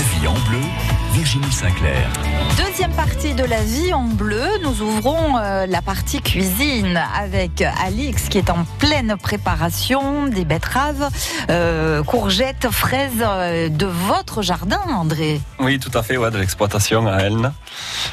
[0.00, 0.60] vie en bleu,
[1.12, 2.08] Virginie Sinclair.
[2.56, 8.30] Deuxième partie de la vie en bleu, nous ouvrons euh, la partie cuisine avec Alix
[8.30, 11.10] qui est en pleine préparation des betteraves,
[11.50, 15.40] euh, courgettes, fraises euh, de votre jardin, André.
[15.58, 17.52] Oui, tout à fait, ouais, de l'exploitation à Elne.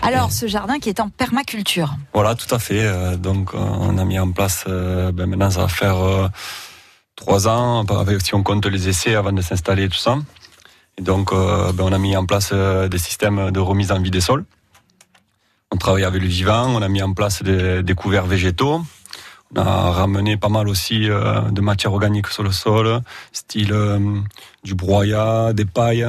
[0.01, 1.95] Alors, ce jardin qui est en permaculture.
[2.13, 3.17] Voilà, tout à fait.
[3.17, 6.29] donc, on a mis en place, ben, maintenant, ça va faire
[7.15, 10.17] trois ans, avec, si on compte les essais avant de s'installer et tout ça.
[10.97, 13.99] Et donc, euh, ben, on a mis en place euh, des systèmes de remise en
[14.01, 14.45] vie des sols.
[15.71, 18.81] On travaille avec le vivant, on a mis en place des, des couverts végétaux.
[19.55, 23.99] On a ramené pas mal aussi euh, de matière organique sur le sol, style euh,
[24.63, 26.05] du broyat, des pailles.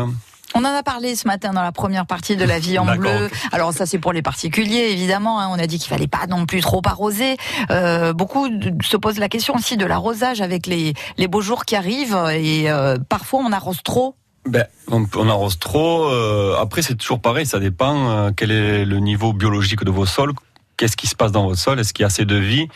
[0.55, 3.29] On en a parlé ce matin dans la première partie de la vie en bleu.
[3.53, 5.39] Alors ça c'est pour les particuliers évidemment.
[5.41, 5.49] hein.
[5.53, 7.37] On a dit qu'il fallait pas non plus trop arroser.
[7.71, 8.49] Euh, beaucoup
[8.83, 12.71] se posent la question aussi de l'arrosage avec les, les beaux jours qui arrivent et
[12.71, 14.17] euh, parfois on arrose trop.
[14.47, 16.07] Ben, on, on arrose trop.
[16.07, 17.45] euh, après, c'est toujours pareil.
[17.47, 20.33] Ça dépend euh, quel est le niveau biologique de vos sols.
[20.77, 22.69] Qu'est-ce qui se passe dans votre sol Est-ce qu'il y a assez de vie?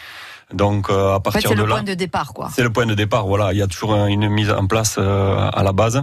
[0.53, 2.51] Donc, euh, à En fait partir c'est de le là, point de départ quoi.
[2.55, 3.27] c'est le point de départ.
[3.27, 6.03] Voilà, il y a toujours un- une mise en place euh, à la base.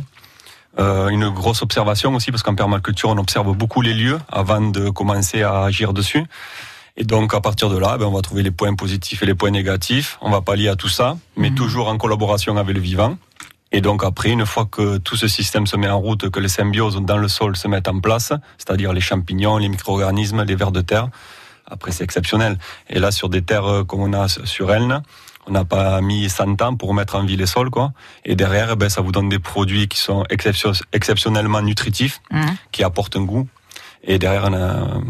[0.80, 4.90] Euh, une grosse observation aussi, parce qu'en permaculture, on observe beaucoup les lieux avant de
[4.90, 6.24] commencer à agir dessus.
[6.98, 9.36] Et donc, à partir de là, ben, on va trouver les points positifs et les
[9.36, 10.18] points négatifs.
[10.22, 11.56] On va pallier à tout ça, mais Mhm.
[11.56, 13.18] toujours en collaboration avec le vivant.
[13.72, 16.48] Et donc, après, une fois que tout ce système se met en route, que les
[16.48, 20.72] symbioses dans le sol se mettent en place, c'est-à-dire les champignons, les micro-organismes, les vers
[20.72, 21.10] de terre,
[21.70, 22.58] après, c'est exceptionnel.
[22.90, 25.04] Et là, sur des terres euh, comme on a sur Elne,
[25.46, 27.92] on n'a pas mis 100 ans pour mettre en vie les sols, quoi.
[28.26, 32.56] Et derrière, ben, ça vous donne des produits qui sont exception- exceptionnellement nutritifs, Mhm.
[32.72, 33.48] qui apportent un goût.
[34.04, 35.02] Et derrière, on a,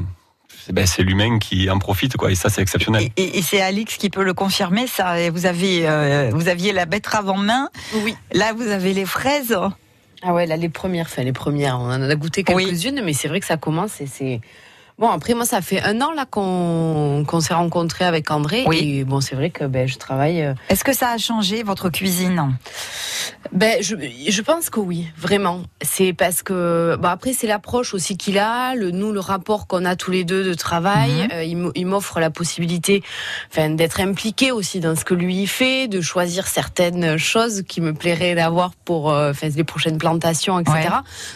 [0.73, 2.31] ben, c'est l'humain qui en profite, quoi.
[2.31, 3.09] Et ça, c'est exceptionnel.
[3.15, 4.87] Et, et- et c'est Alix qui peut le confirmer.
[4.87, 7.69] Ça, Et vous avez, euh, vous aviez la betterave en main.
[8.03, 8.15] Oui.
[8.33, 9.55] Là, vous avez les fraises.
[10.21, 12.65] Ah ouais, là, les premières, enfin, les premières, on en a goûté Oui.
[12.65, 14.41] quelques-unes, mais c'est vrai que ça commence et c'est.
[14.99, 18.65] Bon, après, moi, ça fait un an là qu'on s'est rencontrés avec André.
[18.67, 18.99] Oui.
[18.99, 20.41] Et bon, c'est vrai que ben, je travaille.
[20.41, 22.53] euh, Est-ce que ça a changé votre cuisine?
[23.53, 23.95] Ben, je,
[24.27, 25.61] je pense que oui, vraiment.
[25.81, 29.85] C'est parce que, bon, après, c'est l'approche aussi qu'il a, le, nous, le rapport qu'on
[29.85, 31.11] a tous les deux de travail.
[31.11, 31.29] Mhm.
[31.33, 33.01] Euh, il m'offre la possibilité,
[33.55, 38.35] d'être impliqué aussi dans ce que lui fait, de choisir certaines choses qui me plairaient
[38.35, 40.77] d'avoir pour, euh, les prochaines plantations, etc.
[40.81, 40.89] Ouais.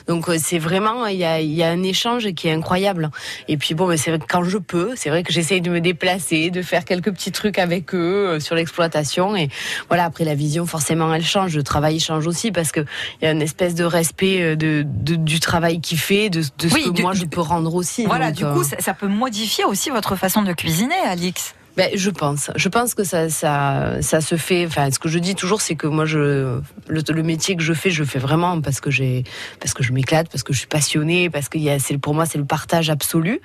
[0.08, 3.10] Donc, c'est vraiment, il y a, il y a un échange qui est incroyable.
[3.48, 5.81] Et puis, bon, c'est vrai que quand je peux, c'est vrai que j'essaye de me
[5.81, 9.36] déplacer, de faire quelques petits trucs avec eux euh, sur l'exploitation.
[9.36, 9.50] Et
[9.90, 11.56] voilà, après, la vision, forcément, elle change.
[11.56, 12.81] Le travail change aussi parce que
[13.22, 16.40] il y a une espèce de respect euh, de, de- du travail qu'il fait, de,
[16.58, 18.06] de ce Oui, que du- moi je peux rendre aussi.
[18.06, 21.56] Voilà, Donc, du euh, coup, ça, ça peut modifier aussi votre façon de cuisiner, Alix.
[21.76, 22.52] Ben, je pense.
[22.56, 24.66] Je pense que ça, ça, ça se fait.
[24.66, 27.74] Enfin, ce que je dis toujours, c'est que moi, je, le, le métier que je
[27.74, 29.24] fais, je le fais vraiment parce que j'ai,
[29.60, 31.98] parce que je m'éclate, parce que je suis passionnée, parce que il y a, c'est
[31.98, 33.42] pour moi, c'est le partage absolu.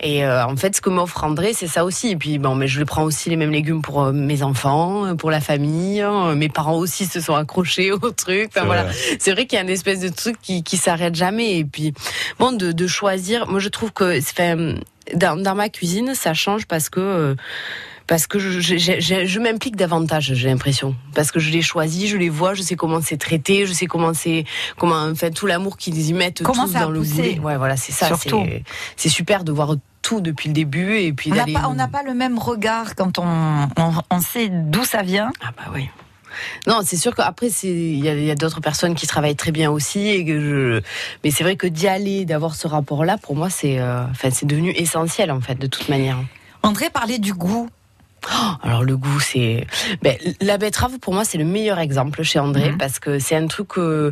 [0.00, 2.08] Et euh, en fait, ce que m'offre André, c'est ça aussi.
[2.10, 5.14] Et puis, bon, mais je prends aussi les mêmes légumes pour euh, mes enfants, euh,
[5.14, 6.00] pour la famille.
[6.00, 6.34] hein.
[6.34, 8.50] Mes parents aussi se sont accrochés au truc.
[8.56, 8.86] Enfin, voilà.
[9.18, 11.58] C'est vrai qu'il y a une espèce de truc qui, qui s'arrête jamais.
[11.58, 11.92] Et puis,
[12.38, 13.46] bon, de, de choisir.
[13.48, 14.74] Moi, je trouve que, c'est- enfin,
[15.14, 17.00] dans, dans ma cuisine, ça change parce que.
[17.00, 17.34] euh,
[18.06, 20.96] parce que je, je, je- je m'implique davantage, j'ai l'impression.
[21.14, 23.84] Parce que je les choisis, je les vois, je sais comment c'est traité, je sais
[23.84, 24.46] comment c'est,
[24.78, 27.38] comment, enfin, tout l'amour qu'ils y mettent Comment tous dans le boulet.
[27.40, 28.08] Ouais, voilà, c'est ça.
[28.96, 31.52] C'est- super de voir tout depuis le début et puis On n'a d'aller.
[31.52, 35.30] pas, on n'a pas le même regard quand on, on, on sait d'où ça vient.
[35.42, 35.90] Ah bah oui.
[36.66, 40.08] Non, c'est sûr qu'après, il y a, d'autres personnes qui travaillent très bien aussi.
[40.08, 40.80] Et que je...
[41.24, 44.70] Mais c'est vrai que d'y aller, d'avoir ce rapport-là, pour moi, c'est euh, enfin, devenu
[44.72, 46.18] essentiel, en fait, de toute manière.
[46.62, 47.68] André parlait du goût.
[48.62, 49.66] Alors le goût, c'est
[50.02, 52.76] ben, la betterave pour moi c'est le meilleur exemple chez André Mhm.
[52.76, 54.10] parce que c'est un truc, que-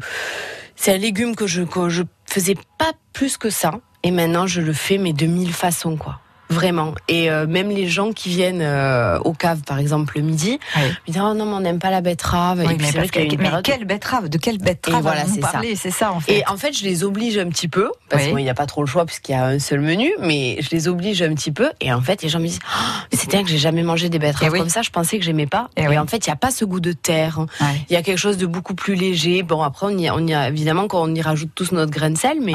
[0.76, 3.72] c'est un légume que je que je faisais pas plus que ça
[4.04, 6.20] et maintenant je le fais mais de mille façons quoi.
[6.48, 6.94] Vraiment.
[7.08, 10.82] Et euh, même les gens qui viennent euh, au cave, par exemple, le midi, Oui.
[11.08, 12.58] ils disent Oh non, mais on n'aime pas la betterave.
[12.58, 15.48] Oui, et puis mais, parce mais quelle betterave De quelle betterave Et voilà, c'est ça.
[15.48, 15.74] parler?
[15.76, 16.38] C'est ça, en fait.
[16.38, 18.28] Et en fait, je les oblige un petit peu, parce Oui.
[18.34, 20.70] qu'il n'y a pas trop le choix, puisqu'il y a un seul menu, mais je
[20.70, 21.70] les oblige un petit peu.
[21.80, 22.82] Et en fait, les gens me disent Oh,
[23.12, 25.46] C'est dingue que j'ai jamais mangé des betteraves Eh comme ça, je pensais que j'aimais
[25.46, 25.68] pas.
[25.76, 25.98] Eh Et, oui.
[25.98, 27.40] en fait, il n'y a pas ce goût de terre.
[27.90, 29.42] Il y a quelque chose de beaucoup plus léger.
[29.42, 32.10] Bon, après, on y, on y a, évidemment, quand on y rajoute tous notre grain
[32.10, 32.54] de sel, mais.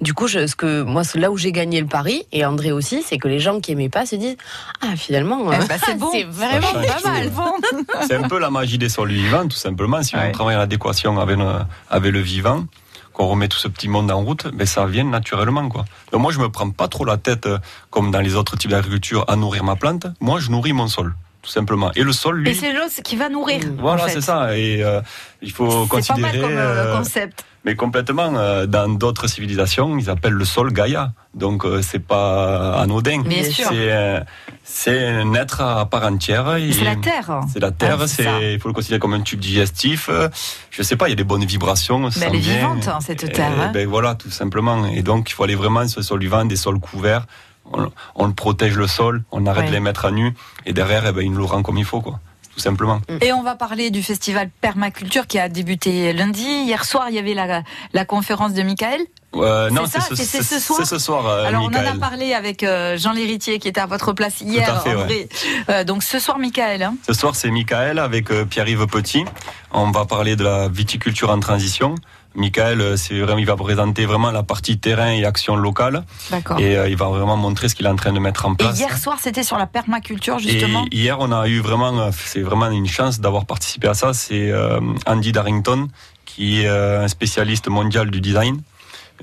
[0.00, 2.72] Du coup, je, ce que, moi, c'est là où j'ai gagné le pari, et André
[2.72, 4.36] aussi, c'est que les gens qui aimaient pas se disent
[4.80, 6.10] Ah, finalement, Eh euh, ben, c'est bon.
[6.12, 7.08] c'est vraiment pas tout.
[7.08, 7.30] mal.
[7.30, 7.52] Bon.
[8.06, 10.02] C'est un peu la magie des sols vivants, tout simplement.
[10.02, 10.28] Si Ouais.
[10.28, 11.44] on travaille en adéquation avec le,
[11.90, 12.64] avec le vivant,
[13.12, 15.68] qu'on remet tout ce petit monde en route, ben ça vient naturellement.
[15.68, 15.84] Quoi.
[16.12, 17.58] Donc moi, je me prends pas trop la tête, euh,
[17.90, 20.06] comme dans les autres types d'agriculture, à nourrir ma plante.
[20.20, 21.90] Moi, je nourris mon sol, tout simplement.
[21.96, 23.60] Et le sol, lui, Et c'est l'os qui va nourrir.
[23.78, 24.12] Voilà, en fait.
[24.14, 24.56] c'est ça.
[24.56, 25.00] Et euh,
[25.42, 26.40] il faut C'est pas mal considérer...
[26.40, 27.44] comme euh, euh, concept.
[27.64, 31.12] Mais complètement, euh, dans d'autres civilisations, ils appellent le sol Gaïa.
[31.34, 33.22] Donc euh, c'est pas anodin.
[33.42, 34.20] C'est euh,
[34.64, 36.56] c'est un être à part entière.
[36.72, 37.40] C'est la Terre.
[37.52, 40.08] C'est la terre, Ah, c'est il faut le considérer comme un tube digestif.
[40.08, 40.28] Euh,
[40.70, 42.00] Je sais pas, il y a des bonnes vibrations.
[42.00, 43.70] Ben, elle est vivante, hein, cette terre, Et, hein.
[43.74, 44.86] ben voilà, tout simplement.
[44.86, 47.26] Et donc il faut aller vraiment sur le sol vivant, des sols couverts.
[47.72, 49.68] On, on protège le sol, on arrête Ouais.
[49.68, 50.34] de les mettre à nu,
[50.66, 52.18] et derrière, eh ben, il nous le rend comme il faut, quoi.
[52.60, 53.00] Tout simplement.
[53.22, 56.44] Et on va parler du festival Permaculture qui a débuté lundi.
[56.44, 57.62] Hier soir, il y avait la,
[57.94, 59.00] la conférence de Michael.
[59.34, 62.62] Euh, non, c'est ce, soir c'est ce soir, euh, Alors, on en a parlé avec
[62.62, 65.28] euh, Jean Lhéritier qui était à votre place hier, à fait, en vrai.
[65.70, 66.82] Euh, donc, ce soir, Michael.
[66.82, 66.96] hein.
[67.06, 69.24] Ce soir, c'est Michael avec Pierre-Yves Petit.
[69.72, 71.94] On va parler de la viticulture en transition.
[72.34, 76.04] Michael, euh, c'est vraiment, il va présenter vraiment la partie terrain et action locale.
[76.30, 76.58] D'accord.
[76.60, 78.56] Et euh, il va vraiment montrer ce qu'il est en train de mettre en Et
[78.56, 78.78] place.
[78.78, 80.84] hier soir, c'était sur la permaculture, justement.
[80.92, 84.12] Et hier, on a eu vraiment, euh, c'est vraiment une chance d'avoir participé à ça.
[84.14, 85.88] C'est euh, Andy Darrington,
[86.24, 88.62] qui est un spécialiste mondial du design,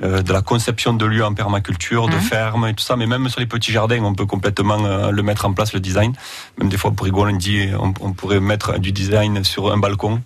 [0.04, 2.22] euh, de la conception de lieux en permaculture, de Mhm.
[2.22, 2.96] fermes et tout ça.
[2.96, 5.80] Mais même sur les petits jardins, on peut complètement euh, le mettre en place, le
[5.80, 6.14] design.
[6.60, 9.78] Même des fois, pour rigoler, on dit, on, on pourrait mettre du design sur un
[9.78, 10.22] balcon.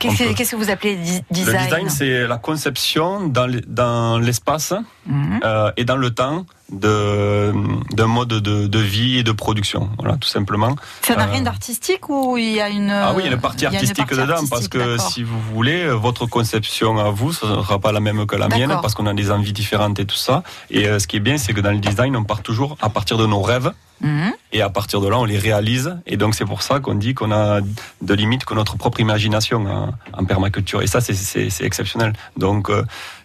[0.00, 0.34] Qu'est-ce que- peut.
[0.34, 4.74] qu'est-ce que vous appelez di- Le design, design, c'est la conception dans l'espace
[5.06, 5.40] Mhm.
[5.44, 9.90] euh, et dans le temps d'un mode de, de vie et de production.
[9.98, 10.74] Voilà, tout simplement.
[11.02, 12.90] Ça n'a Euh, rien d'artistique ou il y a une.
[12.90, 15.40] Ah oui, il y a une partie une artistique partie dedans, parce que si vous
[15.54, 18.94] voulez, votre conception à vous, ce ne sera pas la même que la mienne, parce
[18.94, 20.42] qu'on a des envies différentes et tout ça.
[20.70, 22.88] Et euh, ce qui est bien, c'est que dans le design, on part toujours à
[22.88, 24.32] partir de nos rêves, Mhm.
[24.52, 25.96] et à partir de là, on les réalise.
[26.06, 27.60] Et donc, c'est pour ça qu'on dit qu'on a
[28.02, 30.82] de limite que notre propre imagination en, en permaculture.
[30.82, 32.12] Et ça, c'est- exceptionnel.
[32.36, 32.82] Donc, euh,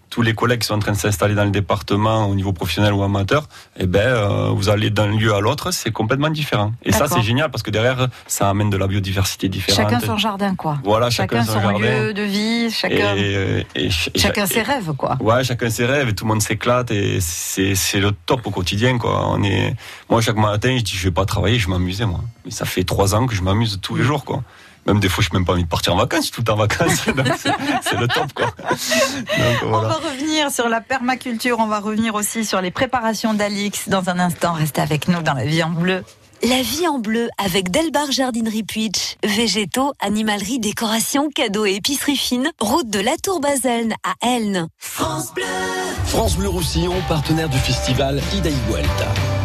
[0.10, 2.94] tous les collègues qui sont en train de s'installer dans le département au niveau professionnel
[2.94, 3.48] ou amateur,
[3.78, 6.74] eh ben, euh, vous allez d'un lieu à l'autre, c'est complètement différent.
[6.84, 9.80] Et ça, c'est génial parce que derrière, ça amène de la biodiversité différente.
[9.92, 10.80] Chacun son jardin, quoi.
[10.84, 11.80] Voilà, chacun, Chacun son, jardin.
[11.80, 15.18] lieu de vie, chacun, Et, et ch- chacun et- ses rêves, quoi.
[15.20, 18.52] Ouais, chacun ses rêves et tout le monde s'éclate et c'est c'est le top au
[18.52, 19.28] quotidien quoi.
[19.30, 19.76] On est
[20.10, 22.22] moi chaque matin je dis je vais pas travailler, je vais m'amuser moi.
[22.46, 24.42] Mais ça fait trois ans que je m'amuse tous les jours quoi.
[24.90, 26.50] Même des fois je n'ai même pas envie de partir en vacances, je suis tout
[26.50, 27.06] en vacances.
[27.84, 28.48] C'est le top quoi.
[28.48, 28.78] Donc,
[29.66, 34.10] On va revenir sur la permaculture, on va revenir aussi sur les préparations d'Alix dans
[34.10, 34.54] un instant.
[34.54, 36.04] Restez avec nous dans la vie en bleu.
[36.42, 39.18] La vie en bleu avec Delbar Jardinerie Puitch.
[39.24, 42.50] Végétaux, animalerie, décoration, cadeaux et épicerie fine.
[42.60, 44.70] Route de la Tour Baselne à Elne.
[44.80, 45.34] France
[46.36, 49.39] Bleu Roussillon, partenaire du festival Ida y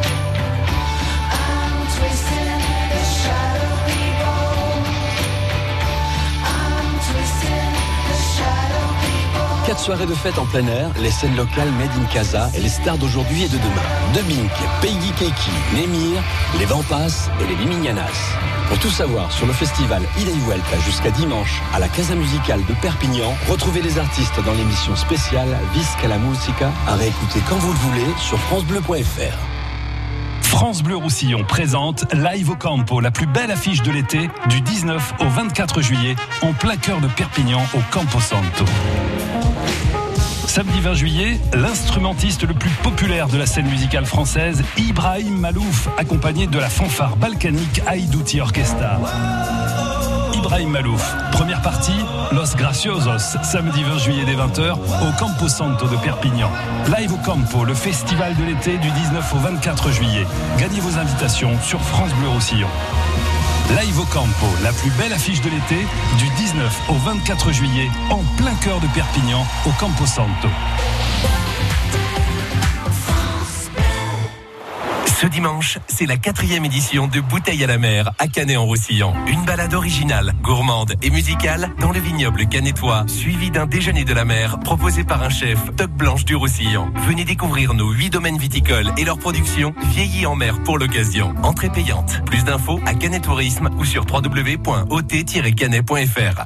[9.66, 12.68] Quatre soirées de fête en plein air, les scènes locales Made in Casa et les
[12.68, 14.14] stars d'aujourd'hui et de demain.
[14.14, 14.50] De Bink,
[14.82, 16.22] Peggy Keiki, Nemir,
[16.58, 18.36] les Vampas et les Limignanas.
[18.68, 22.74] Pour tout savoir sur le festival Ida Vuelta jusqu'à dimanche à la Casa Musicale de
[22.82, 27.78] Perpignan, retrouvez les artistes dans l'émission spéciale Visca la Musica à réécouter quand vous le
[27.78, 29.54] voulez sur francebleu.fr.
[30.42, 35.14] France Bleu Roussillon présente Live au Campo, la plus belle affiche de l'été, du 19
[35.20, 38.64] au 24 juillet, en plein cœur de Perpignan, au Campo Santo.
[40.54, 46.46] Samedi 20 juillet, l'instrumentiste le plus populaire de la scène musicale française, Ibrahim Malouf, accompagné
[46.46, 49.00] de la fanfare balkanique Aïdouti Orchestra.
[50.32, 51.98] Ibrahim Malouf, première partie,
[52.30, 56.52] Los Graciosos, samedi 20 juillet dès 20h, au Campo Santo de Perpignan.
[56.96, 60.24] Live au Campo, le festival de l'été du 19 au 24 juillet.
[60.60, 62.68] Gagnez vos invitations sur France Bleu Roussillon.
[63.70, 65.86] Live au Campo, la plus belle affiche de l'été,
[66.18, 70.48] du 19 au 24 juillet, en plein cœur de Perpignan, au Campo Santo.
[75.24, 79.14] Ce dimanche, c'est la quatrième édition de Bouteille à la mer à Canet-en-Roussillon.
[79.26, 84.26] Une balade originale, gourmande et musicale dans le vignoble canétois, suivie d'un déjeuner de la
[84.26, 86.92] mer proposé par un chef, Toc Blanche du Roussillon.
[87.08, 91.34] Venez découvrir nos huit domaines viticoles et leur production vieillie en mer pour l'occasion.
[91.42, 92.20] Entrée payante.
[92.26, 96.44] Plus d'infos à Canet Tourisme ou sur www.ot-canet.fr.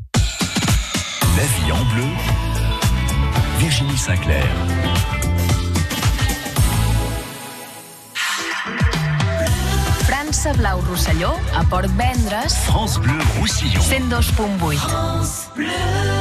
[1.37, 2.07] La vie en bleu,
[3.59, 4.47] Virginie Sinclair.
[10.39, 13.81] França Blau Rosselló a Port Vendres France Bleu Roussillon.
[13.81, 14.79] 102.8.
[15.57, 16.18] J'écoutais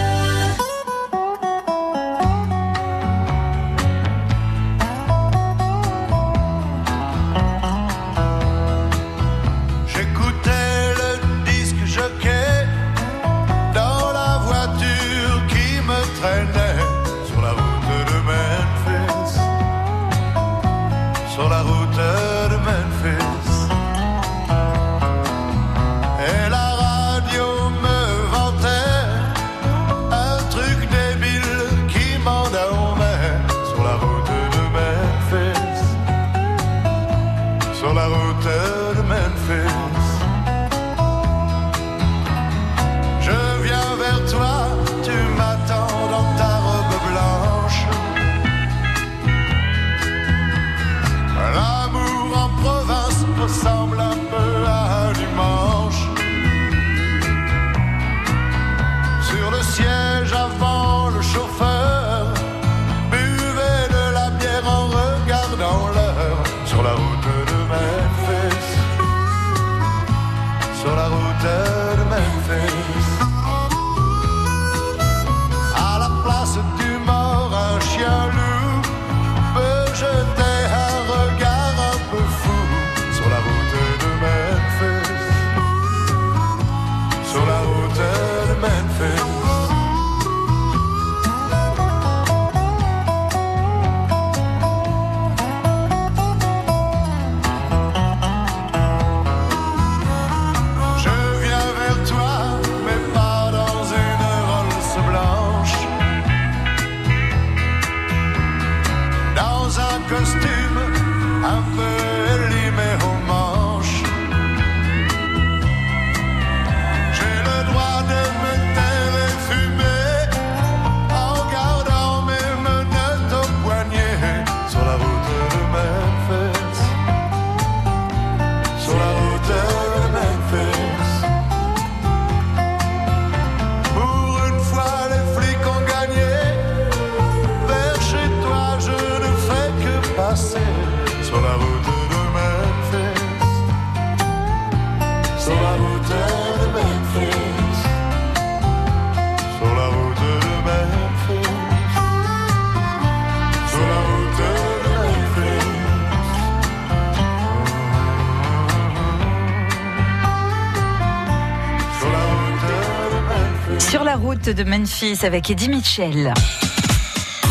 [164.54, 166.34] de Memphis avec Eddie Mitchell.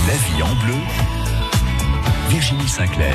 [0.07, 0.75] La vie en bleu.
[2.29, 3.15] Virginie Sinclair.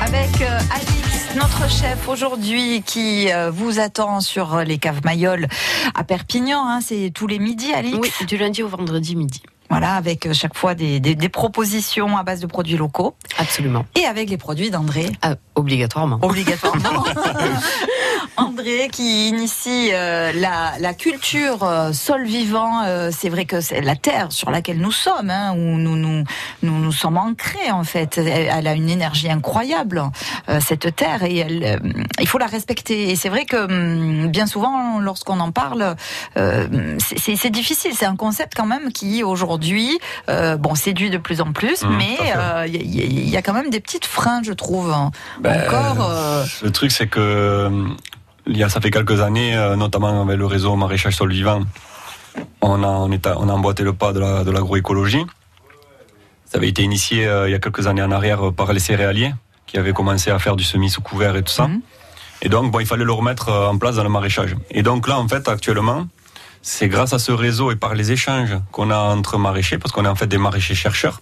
[0.00, 5.48] Avec euh, Alix, notre chef aujourd'hui, qui euh, vous attend sur les caves Mayol
[5.94, 6.64] à Perpignan.
[6.66, 7.98] hein, c'est tous les midis, Alix.
[8.00, 9.42] Oui, du lundi au vendredi midi.
[9.70, 13.86] Voilà, avec euh, chaque fois des, des- des propositions à base de produits locaux Absolument.
[13.94, 15.06] et avec les produits d'André.
[15.22, 16.18] Ah, obligatoirement.
[16.22, 17.04] Obligatoirement.
[18.36, 22.82] André qui initie euh, la, la culture euh, sol vivant.
[22.84, 26.24] euh, c'est vrai que c'est la terre sur laquelle nous sommes, hein, où nous nous,
[26.62, 28.18] nous nous sommes ancrés en fait.
[28.18, 30.02] Elle, a une énergie incroyable,
[30.60, 31.80] cette terre, et elle,
[32.20, 33.10] il faut la respecter.
[33.10, 35.94] Et c'est vrai que hum, bien souvent, lorsqu'on en parle,
[36.36, 37.92] c'est difficile.
[37.94, 39.59] C'est un concept quand même qui aujourd'hui,
[40.28, 42.32] euh, bon, séduit de plus en plus, Mmh, mais fait.
[42.36, 44.94] euh, il y, a- il y a quand même des petites freins, je trouve.
[45.40, 46.08] Ben, Encore.
[46.10, 47.70] euh, Le truc, c'est que
[48.46, 51.60] il y a, ça fait quelques années, notamment avec le réseau maraîchage sol vivant,
[52.62, 55.24] on a, on, est à- on a emboîté le pas de la- de l'agroécologie.
[56.46, 58.80] ça avait été initié euh, il y a quelques années en arrière euh, par les
[58.80, 59.32] céréaliers
[59.66, 61.68] qui avaient commencé à faire du semis sous couvert et tout ça.
[61.68, 61.80] Mhm.
[62.42, 64.56] Et donc, bon, il fallait le remettre euh, en place dans le maraîchage.
[64.70, 66.08] Et donc là, en fait, actuellement,
[66.62, 70.04] c'est grâce à ce réseau et par les échanges qu'on a entre maraîchers, parce qu'on
[70.04, 71.20] est en fait des maraîchers chercheurs.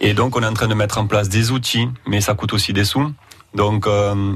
[0.00, 2.52] Et donc, on est en train de mettre en place des outils, mais ça coûte
[2.52, 3.12] aussi des sous.
[3.54, 4.34] Donc, euh,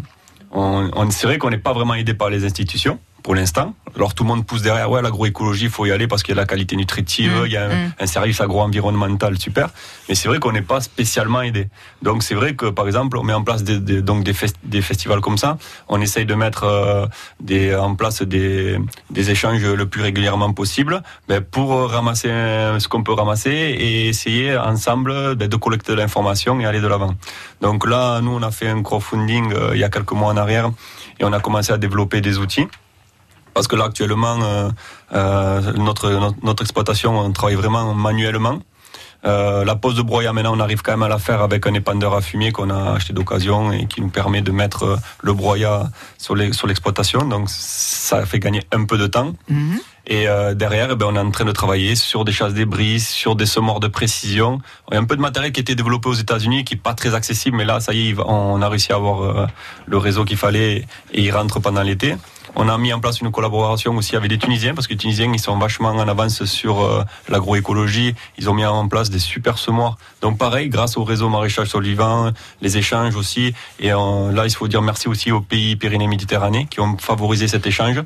[0.52, 3.74] on, on, c'est vrai qu'on n'est pas vraiment aidé par les institutions pour l'instant.
[3.96, 6.38] Alors tout le monde pousse derrière, ouais, l'agroécologie, il faut y aller parce qu'il y
[6.38, 7.92] a la qualité nutritive, Mmh, il y a un, mmh.
[8.00, 9.70] un service agro-environnemental super.
[10.08, 11.68] Mais c'est vrai qu'on n'est pas spécialement aidé.
[12.02, 14.56] Donc c'est vrai que par exemple, on met en place des, des- donc des, fest-
[14.62, 15.58] des festivals comme ça.
[15.88, 17.06] On essaye de mettre euh,
[17.40, 18.78] des, en place des,
[19.10, 24.08] des échanges le plus régulièrement possible ben, pour ramasser euh, ce qu'on peut ramasser et
[24.08, 27.14] essayer ensemble ben, de collecter de l'information et aller de l'avant.
[27.60, 30.36] Donc là, nous, on a fait un crowdfunding euh, il y a quelques mois en
[30.36, 30.70] arrière
[31.18, 32.68] et on a commencé à développer des outils.
[33.58, 34.70] Parce que là, actuellement, euh,
[35.14, 38.60] euh, notre, notre, notre exploitation, on travaille vraiment manuellement.
[39.26, 41.74] Euh, la pose de broyat, maintenant, on arrive quand même à la faire avec un
[41.74, 45.90] épandeur à fumier qu'on a acheté d'occasion et qui nous permet de mettre le broyat
[46.18, 47.24] sur l'exploitation.
[47.24, 49.32] Donc, ça fait gagner un peu de temps.
[49.48, 49.80] Mhm.
[50.06, 53.00] Et euh, derrière, eh ben, on est en train de travailler sur des chasses débris,
[53.00, 54.60] sur des semoirs de précision.
[54.92, 56.80] Il y a un peu de matériel qui a été développé aux États-Unis, qui est
[56.80, 59.48] pas très accessible, mais là, ça y est, on a réussi à avoir
[59.84, 62.14] le réseau qu'il fallait et il rentre pendant l'été.
[62.54, 65.32] On a mis en place une collaboration aussi avec des Tunisiens, parce que les Tunisiens,
[65.32, 68.14] ils sont vachement en avance sur euh, l'agroécologie.
[68.38, 69.96] Ils ont mis en place des super semoirs.
[70.22, 73.54] Donc pareil, grâce au réseau maraîchage sur le vivant, les échanges aussi.
[73.80, 77.66] Et euh, là, il faut dire merci aussi aux pays Pyrénées-Méditerranée qui ont favorisé cet
[77.66, 78.02] échange.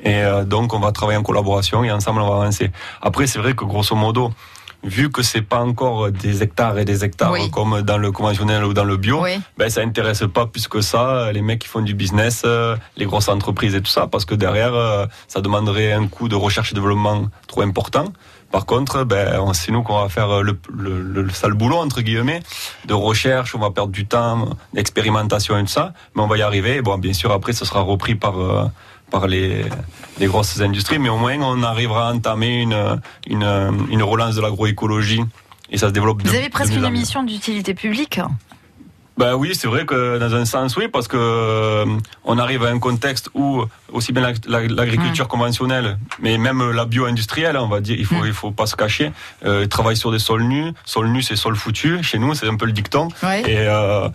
[0.00, 2.70] Et euh, donc, on va travailler en collaboration et ensemble, on va avancer.
[3.00, 4.32] Après, c'est vrai que grosso modo,
[4.84, 7.50] vu que c'est pas encore des hectares et des hectares Oui.
[7.50, 9.40] comme dans le conventionnel ou dans le bio, Oui.
[9.58, 13.04] ben ça intéresse pas plus que ça les mecs qui font du business, euh, les
[13.06, 16.72] grosses entreprises et tout ça, parce que derrière, euh, ça demanderait un coût de recherche
[16.72, 18.12] et développement trop important.
[18.52, 22.00] Par contre, ben, c'est nous qu'on va faire le, le, le, le sale boulot, entre
[22.00, 22.40] guillemets,
[22.84, 26.42] de recherche, on va perdre du temps, d'expérimentation et tout ça, mais on va y
[26.42, 26.80] arriver.
[26.80, 28.64] Bon, bien sûr, après, ce sera repris par, euh,
[29.10, 29.64] par les,
[30.18, 33.44] les grosses industries, mais au moins, on arrivera à entamer une, une,
[33.90, 35.22] une relance de l'agroécologie
[35.70, 38.20] et ça se développe de- Vous avez presque une émission d'utilité publique.
[39.18, 41.86] Ben oui, c'est vrai que dans un sens, oui, parce que euh,
[42.24, 46.84] on arrive à un contexte où aussi bien la- la- l'agriculture conventionnelle, mais même la
[46.84, 48.26] bio-industrielle, on va dire, il faut, Mm.
[48.26, 49.12] il faut pas se cacher,
[49.46, 50.70] euh, travaille sur des sols nus.
[50.84, 52.02] Sol nu, c'est sol foutu.
[52.02, 53.08] Chez nous, c'est un peu le dicton.
[53.22, 53.40] Ouais.
[53.50, 54.10] Et, euh,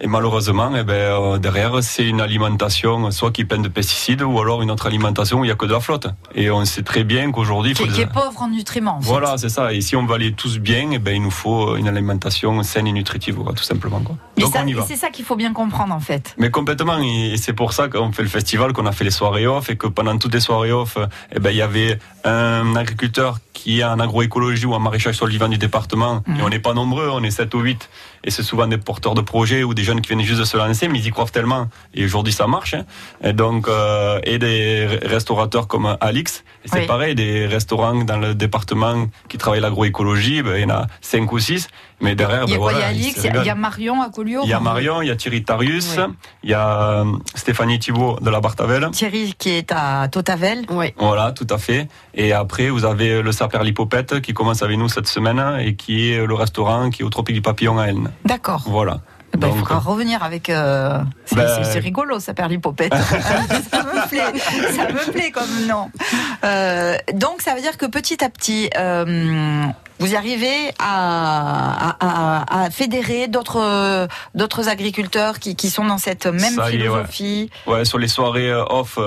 [0.00, 4.22] et malheureusement, eh ben, euh, derrière, c'est une alimentation soit qui est pleine de pesticides,
[4.22, 6.06] ou alors une autre alimentation où il y a que de la flotte.
[6.34, 8.96] Et on sait très bien qu'aujourd'hui, Qui, qui est pauvre en nutriments.
[8.96, 9.06] en fait.
[9.08, 9.72] voilà, c'est ça.
[9.72, 12.86] Et si on veut aller tous bien, eh ben, il nous faut une alimentation saine
[12.86, 14.00] et nutritive, quoi, tout simplement.
[14.00, 14.16] Quoi.
[14.36, 14.84] Et Donc ça- on y va.
[14.86, 16.34] c'est ça qu'il faut bien comprendre en fait.
[16.38, 19.46] Mais complètement, et c'est pour ça qu'on fait le festival, qu'on a fait les soirées
[19.46, 20.96] off, et que pendant toutes les soirées off,
[21.34, 25.26] eh ben, il y avait un agriculteur qui est en agroécologie ou en maraîchage sur
[25.26, 26.36] le vivant du département, Mhm.
[26.36, 27.90] et on n'est pas nombreux, on est 7 ou 8,
[28.24, 30.56] et c'est souvent des porteurs de projets ou des jeunes qui viennent juste de se
[30.56, 32.84] lancer, mais ils y croient tellement, et aujourd'hui ça marche, hein.
[33.22, 36.86] et donc, euh, et des re- restaurateurs comme Alix, c'est Oui.
[36.86, 41.30] pareil, des restaurants dans le département qui travaillent l'agroécologie, ben, il y en a 5
[41.32, 41.68] ou 6,
[42.00, 43.24] mais derrière, Il y a ben, quoi voilà, Il y a ils Alix, se il
[43.24, 43.60] y a- il y a régalent.
[43.60, 44.44] Marion à Collioure.
[44.44, 46.04] Il y a Marion, il y a Thierry Tarius, Oui.
[46.44, 47.04] il y a euh,
[47.34, 48.90] Stéphanie Thibault de la Bartavel.
[48.92, 50.64] Thierry qui est à Totavel.
[50.70, 50.94] Oui.
[50.98, 51.88] Voilà, tout à fait.
[52.14, 56.12] Et après, vous avez le Saper Lipopette qui commence avec nous cette semaine et qui
[56.12, 58.10] est le restaurant qui est au Tropique du Papillon à Elne.
[58.24, 58.62] D'accord.
[58.66, 59.00] Voilà.
[59.32, 60.50] Eh ben, il faudra revenir avec.
[60.50, 62.92] euh, c'est, Ben- c'est- c'est rigolo, ça perd l'hypopète.
[63.70, 65.88] ça me plaît, ça me plaît comme nom.
[66.44, 69.66] Euh, donc ça veut dire que petit à petit, euh,
[70.00, 76.60] vous arrivez à, à, à, fédérer d'autres d'autres agriculteurs qui, qui sont dans cette même
[76.68, 77.50] philosophie.
[77.66, 77.84] ouais.
[77.84, 78.98] sur les soirées off,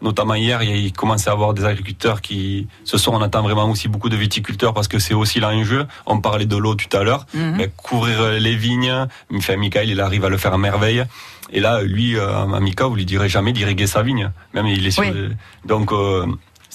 [0.00, 2.68] notamment hier, il commençait à avoir des agriculteurs qui.
[2.84, 5.86] Ce soir, on attend vraiment aussi beaucoup de viticulteurs parce que c'est aussi l'enjeu.
[6.06, 7.26] On parlait de l'eau tout à l'heure.
[7.34, 7.54] Mhm.
[7.56, 11.04] mais couvrir les vignes, enfin, Michael, il arrive à le faire à merveille.
[11.52, 14.30] Et là, lui, euh, à Mika, vous lui direz jamais d'irriguer sa vigne.
[14.54, 15.04] Même il est sur
[15.64, 16.26] Donc, euh,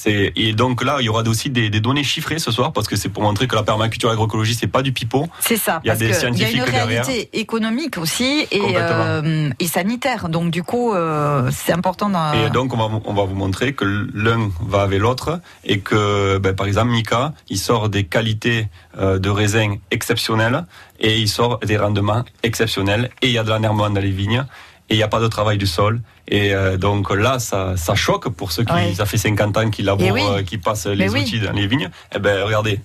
[0.05, 3.09] et donc là, il y aura aussi des, données chiffrées ce soir parce que c'est
[3.09, 5.27] pour montrer que la permaculture agroécologie c'est pas du pipeau.
[5.39, 5.79] C'est ça.
[5.83, 9.67] Il y a des scientifiques Il y a une réalité économique aussi et, euh, et,
[9.67, 10.29] sanitaire.
[10.29, 12.11] Donc du coup, euh, c'est important.
[12.33, 16.37] Et donc on va on va vous montrer que l'un va avec l'autre et que
[16.37, 18.67] ben, par exemple Mika, il sort des qualités
[18.99, 20.65] euh, de raisin exceptionnelles
[20.99, 24.45] et il sort des rendements exceptionnels et il y a de la dans les vignes
[24.89, 26.01] et il n'y a pas de travail du sol.
[26.27, 29.85] Et euh, donc là, ça, ça, choque pour ceux qui, ça fait 50 ans qu'ils
[29.85, 31.89] labourent, euh, qui passent les outils dans les vignes.
[32.15, 32.79] Eh ben, regardez,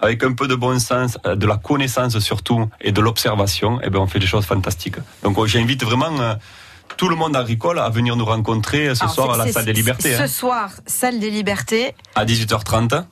[0.00, 3.90] avec un peu de bon sens, euh, de la connaissance surtout, et de l'observation, eh
[3.90, 4.96] ben, on fait des choses fantastiques.
[5.22, 6.36] Donc j'invite vraiment
[6.96, 10.14] tout le monde agricole à venir nous rencontrer ce soir à la salle des libertés.
[10.14, 10.26] Ce hein.
[10.26, 11.94] soir, salle des libertés.
[12.14, 13.04] À 18h30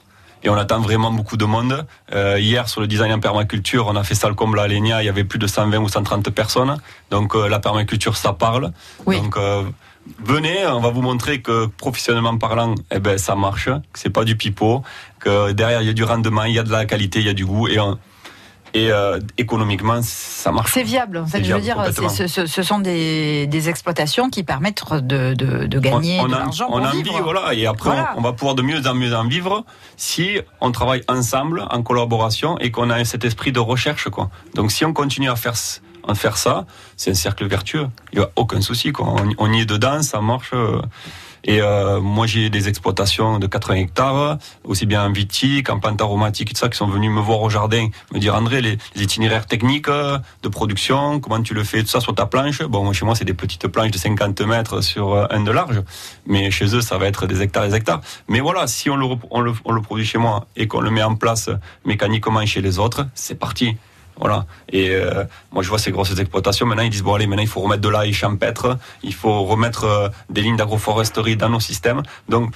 [0.44, 1.86] et on attend vraiment beaucoup de monde.
[2.14, 5.02] Euh, hier, sur le design en permaculture, on a fait ça le comble à Lénia,
[5.02, 6.76] il y avait plus de 120 ou 130 personnes.
[7.10, 8.70] Donc euh, la permaculture, ça parle.
[9.06, 9.62] Donc euh,
[10.22, 14.24] venez, on va vous montrer que professionnellement parlant, eh ben ça marche, que c'est pas
[14.24, 14.82] du pipeau,
[15.18, 17.30] que derrière il y a du rendement, il y a de la qualité, il y
[17.30, 17.98] a du goût et on,
[18.74, 20.72] et euh, économiquement, ça marche.
[20.74, 21.18] C'est viable.
[21.18, 25.66] En fait, je veux dire, ce, ce, sont des, des, exploitations qui permettent de, de,
[25.66, 27.16] de gagner on, de l'argent on en vivre.
[27.16, 29.64] Vit, voilà, et après, on, va pouvoir de mieux en mieux en vivre
[29.96, 34.28] si on travaille ensemble, en collaboration, et qu'on a cet esprit de recherche, quoi.
[34.54, 35.54] Donc, si on continue à faire
[36.06, 36.66] à faire ça,
[36.98, 37.88] c'est un cercle vertueux.
[38.12, 38.92] Il n'y a aucun souci.
[38.92, 39.06] Quoi.
[39.08, 40.50] On, on, y est dedans, ça marche.
[40.52, 40.82] Euh,
[41.44, 46.00] et euh, moi, j'ai des exploitations de 80 hectares, aussi bien en vitique, en plantes
[46.00, 49.46] aromatiques, tout ça, qui sont venus me voir au jardin, me dire André, les, itinéraires
[49.46, 52.62] techniques euh, de production, comment tu le fais, tout ça sur ta planche.
[52.62, 55.82] Bon, chez moi, c'est des petites planches de 50 mètres sur euh, un de large,
[56.26, 58.00] mais chez eux, ça va être des hectares et des hectares.
[58.28, 60.90] Mais voilà, si on le, on le, on le produit chez moi et qu'on le
[60.90, 61.50] met en place
[61.84, 63.76] mécaniquement chez les autres, c'est parti.
[64.18, 64.46] Voilà.
[64.70, 66.66] Et euh, moi, je vois ces grosses exploitations.
[66.66, 69.84] Maintenant, ils disent bon allez, maintenant il faut remettre de l'ail champêtre, il faut remettre
[69.84, 72.02] euh, des lignes d'agroforesterie dans nos systèmes.
[72.28, 72.54] Donc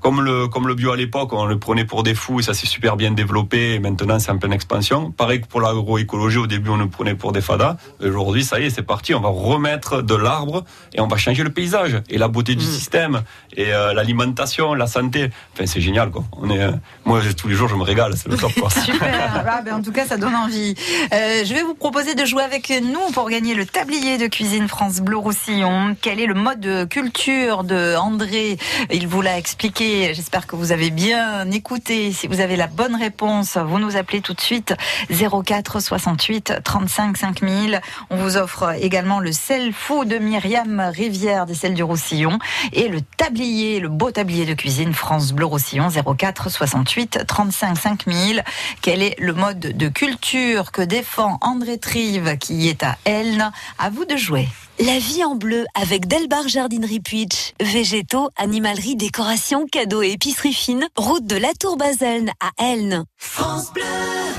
[0.00, 2.54] comme le, comme le bio à l'époque, on le prenait pour des fous et ça
[2.54, 3.74] s'est super bien développé.
[3.74, 5.10] Et maintenant, c'est en pleine expansion.
[5.10, 7.76] Pareil que pour l'agroécologie, au début, on le prenait pour des fadas.
[8.02, 9.14] Aujourd'hui, ça y est, c'est parti.
[9.14, 12.64] On va remettre de l'arbre et on va changer le paysage et la beauté du
[12.64, 12.68] mmh.
[12.68, 13.22] système
[13.56, 15.30] et euh, l'alimentation, la santé.
[15.52, 16.24] Enfin, c'est génial, quoi.
[16.32, 16.72] On est, euh,
[17.04, 18.14] moi, tous les jours, je me régale.
[18.16, 18.70] C'est le top, quoi.
[18.84, 19.44] super.
[19.46, 20.74] Ah, ben, en tout cas, ça donne envie.
[21.12, 24.66] Euh, je vais vous proposer de jouer avec nous pour gagner le tablier de cuisine
[24.66, 25.94] France Bleu Roussillon.
[26.00, 28.56] Quel est le mode de culture de André?
[28.90, 32.12] Il vous l'a expliqué J'espère que vous avez bien écouté.
[32.12, 34.74] Si vous avez la bonne réponse, vous nous appelez tout de suite
[35.10, 37.80] 04 68 35 5000.
[38.10, 42.38] On vous offre également le sel fou de Myriam Rivière des sels du Roussillon
[42.72, 48.44] et le tablier, le beau tablier de cuisine France Bleu Roussillon 04 68 35 5000.
[48.82, 53.50] Quel est le mode de culture que défend André Trive qui est à Elne?
[53.78, 54.46] À vous de jouer.
[54.86, 57.52] La vie en bleu avec Delbar Jardinerie Puitch.
[57.60, 60.86] Végétaux, animalerie, décoration, cadeaux et épicerie fine.
[60.96, 63.04] Route de la Tour Baselne à Elne.
[63.18, 63.82] France Bleu.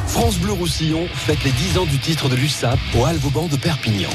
[0.07, 4.09] France Bleu Roussillon fête les 10 ans du titre de l'USAP au Alvauban de Perpignan.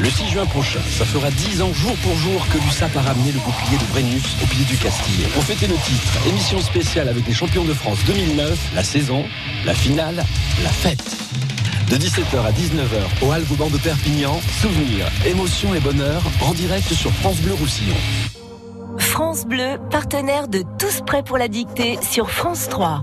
[0.00, 3.30] Le 6 juin prochain, ça fera 10 ans jour pour jour que l'USAP a ramené
[3.30, 5.24] le bouclier de Brennus au pied du Castille.
[5.32, 9.24] Pour fêter le titre, émission spéciale avec les champions de France 2009, la saison,
[9.64, 10.24] la finale,
[10.64, 11.16] la fête.
[11.90, 17.12] De 17h à 19h au Halle-Vauban de Perpignan, souvenirs, émotions et bonheur en direct sur
[17.12, 17.96] France Bleu Roussillon.
[18.98, 23.02] France Bleu, partenaire de Tous prêts pour la dictée sur France 3.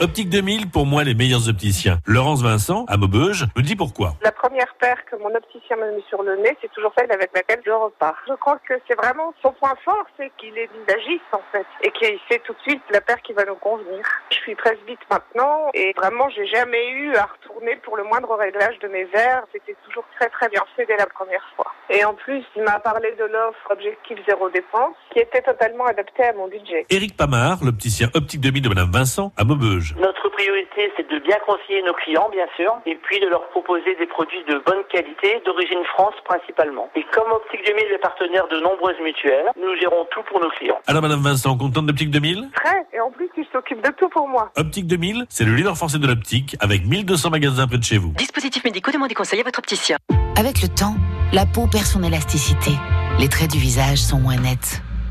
[0.00, 1.98] Optique 2000, pour moi, les meilleurs opticiens.
[2.06, 4.14] Laurence Vincent, à Maubeuge, me dit pourquoi.
[4.22, 7.30] La première paire que mon opticien m'a mis sur le nez, c'est toujours celle avec
[7.34, 8.14] laquelle je repars.
[8.28, 11.90] Je crois que c'est vraiment son point fort, c'est qu'il est visagiste, en fait, et
[11.90, 14.04] qu'il sait tout de suite la paire qui va nous convenir.
[14.30, 18.78] Je suis presbyte maintenant, et vraiment, j'ai jamais eu à retourner pour le moindre réglage
[18.78, 19.42] de mes verres.
[19.52, 21.74] C'était toujours très très bien fait dès la première fois.
[21.90, 26.24] Et en plus, il m'a parlé de l'offre Objectif Zéro Dépense qui était totalement adaptée
[26.24, 26.86] à mon budget.
[26.90, 29.87] Éric Pamard, l'opticien optique 2000 de Madame Vincent à Maubeuge.
[29.96, 33.94] Notre priorité, c'est de bien conseiller nos clients, bien sûr, et puis de leur proposer
[33.96, 36.90] des produits de bonne qualité, d'origine France principalement.
[36.94, 40.78] Et comme Optique 2000 est partenaire de nombreuses mutuelles, nous gérons tout pour nos clients.
[40.86, 44.28] Alors Madame Vincent, contente d'Optique 2000 Très, et en plus, il s'occupe de tout pour
[44.28, 44.50] moi.
[44.56, 48.10] Optique 2000, c'est le leader français de l'optique avec 1200 magasins près de chez vous.
[48.10, 49.96] Dispositifs médicaux, demandez conseil à votre opticien.
[50.36, 50.94] Avec le temps,
[51.32, 52.70] la peau perd son élasticité.
[53.18, 54.82] Les traits du visage sont moins nets.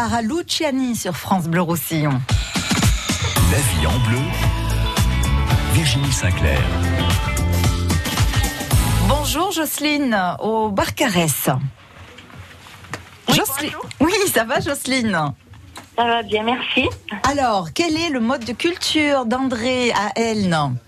[0.00, 2.22] Clara Luciani sur France Bleu Roussillon.
[3.52, 4.22] La vie en bleu.
[5.74, 6.58] Virginie Sinclair.
[9.06, 11.50] Bonjour Jocelyne, au Barcarès.
[13.28, 13.72] Jocelyne.
[14.00, 15.34] Oui, ça va Jocelyne?
[15.98, 16.88] Ça va bien, merci.
[17.30, 20.78] Alors, quel est le mode de culture d'André à Elne?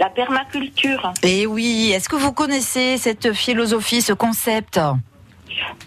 [0.00, 1.12] La permaculture.
[1.22, 4.80] Eh oui, est-ce que vous connaissez cette philosophie, ce concept?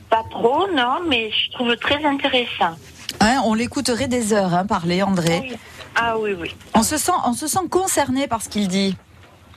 [0.10, 2.76] Pas trop, non, mais je trouve très intéressant.
[3.20, 5.52] Hein, On l'écouterait des heures hein, parler, André.
[5.96, 6.56] Ah oui, oui.
[6.76, 8.96] On se sent, on se sent concerné par ce qu'il dit.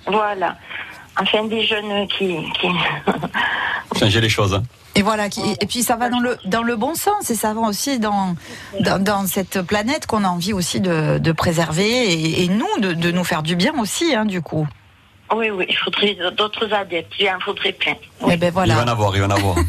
[0.06, 0.56] Voilà.
[1.20, 2.36] Enfin, des jeunes qui.
[2.60, 2.68] qui...
[3.98, 4.54] Changer les choses.
[4.54, 4.62] hein.
[4.94, 7.52] Et voilà, qui- et puis ça va dans le, dans le bon sens et ça
[7.54, 8.34] va aussi dans,
[8.80, 12.92] dans, dans cette planète qu'on a envie aussi de, de préserver et, et nous, de,
[12.92, 14.66] de nous faire du bien aussi, hein, du coup.
[15.34, 17.12] Oui, oui, il faudrait d'autres adeptes.
[17.20, 17.94] Il en faudrait plein.
[18.28, 19.56] Et ben Il va en avoir, il va en avoir.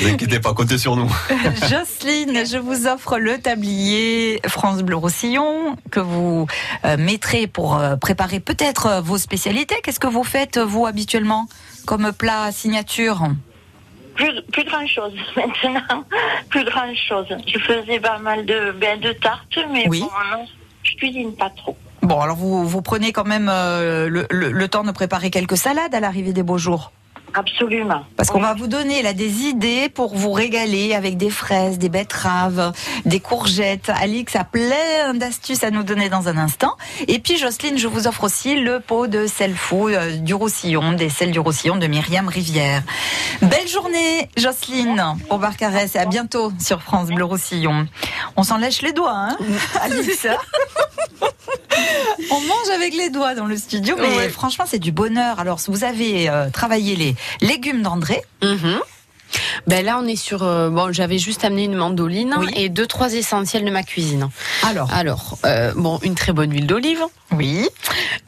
[0.00, 1.08] Ne vous inquiétez pas, comptez sur nous.
[1.68, 6.46] Jocelyne, je vous offre le tablier France Bleu Roussillon que vous
[6.84, 9.76] euh, mettrez pour euh, préparer peut-être euh, vos spécialités.
[9.84, 11.46] Qu'est-ce que vous faites, vous, habituellement,
[11.86, 13.20] comme plat signature?
[14.16, 16.04] Plus, plus grand chose maintenant.
[16.48, 17.26] Plus grand chose.
[17.46, 20.00] Je faisais pas mal de, ben, de tartes, mais Oui.
[20.00, 20.44] bon, non,
[20.82, 21.76] je cuisine pas trop.
[22.04, 25.56] Bon, alors vous, vous prenez quand même euh, le, le- le temps de préparer quelques
[25.56, 26.92] salades à l'arrivée des beaux jours.
[27.36, 28.04] Absolument.
[28.16, 31.88] Parce qu'on va vous donner là des idées pour vous régaler avec des fraises, des
[31.88, 32.72] betteraves,
[33.06, 33.90] des courgettes.
[33.90, 36.76] Alix a plein d'astuces à nous donner dans un instant.
[37.08, 40.92] Et puis Jocelyne, je vous offre aussi le pot de sel fou euh, du Roussillon,
[40.92, 42.82] des sels du Roussillon de Myriam Rivière.
[43.42, 47.88] Belle journée Jocelyne pour Barcarès et à bientôt sur France Bleu Roussillon.
[48.36, 49.36] On s'en lèche les doigts, hein
[49.82, 50.28] Alix
[52.46, 54.28] mange avec les doigts dans le studio, mais Ouais.
[54.28, 55.38] franchement, c'est du bonheur.
[55.40, 58.22] Alors, vous avez euh, travaillé les légumes d'André.
[58.42, 58.80] Mhm.
[59.66, 60.42] Ben là, on est sur.
[60.42, 62.48] euh, bon, j'avais juste amené une mandoline Oui.
[62.56, 64.28] et deux trois essentiels de ma cuisine.
[64.62, 67.66] Alors, Alors, euh, bon, une très bonne huile d'olive, oui.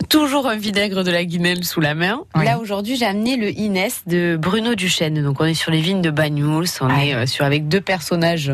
[0.09, 2.21] toujours un vinaigre de la guinelle sous la main.
[2.35, 2.45] Oui.
[2.45, 5.23] Là, aujourd'hui, j'ai amené le Inès de Bruno Duchesne.
[5.23, 6.67] Donc, on est sur les vignes de Bagnouls.
[6.81, 7.05] On Ah.
[7.05, 8.53] est euh, sur avec deux personnages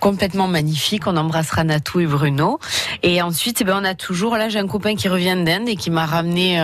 [0.00, 1.06] complètement magnifiques.
[1.06, 2.58] On embrassera Natou et Bruno.
[3.02, 4.36] Et ensuite, eh ben, on a toujours.
[4.36, 6.58] Là, j'ai un copain qui revient d'Inde et qui m'a ramené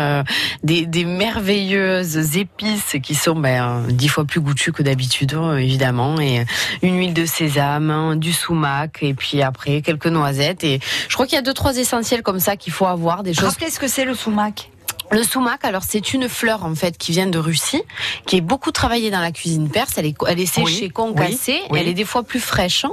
[0.63, 4.98] des, des merveilleuses épices qui sont ben, dix fois plus goûtues que d'habitude,
[5.35, 6.21] euh, évidemment.
[6.21, 6.45] Et
[6.83, 10.65] une huile de sésame, du sumac, et puis après quelques noisettes.
[10.65, 13.35] Et je crois qu'il y a deux trois essentiels comme ça qu'il faut avoir, des
[13.35, 14.71] choses Rappelez ce que c'est le sumac.
[15.11, 17.83] Le sumac, alors c'est une fleur en fait qui vient de Russie,
[18.27, 19.93] qui est beaucoup travaillée dans la cuisine perse.
[19.97, 21.79] Elle est, elle est séchée, Oui, concassée, oui, oui.
[21.79, 22.85] et elle est des fois plus fraîche.
[22.85, 22.91] hein,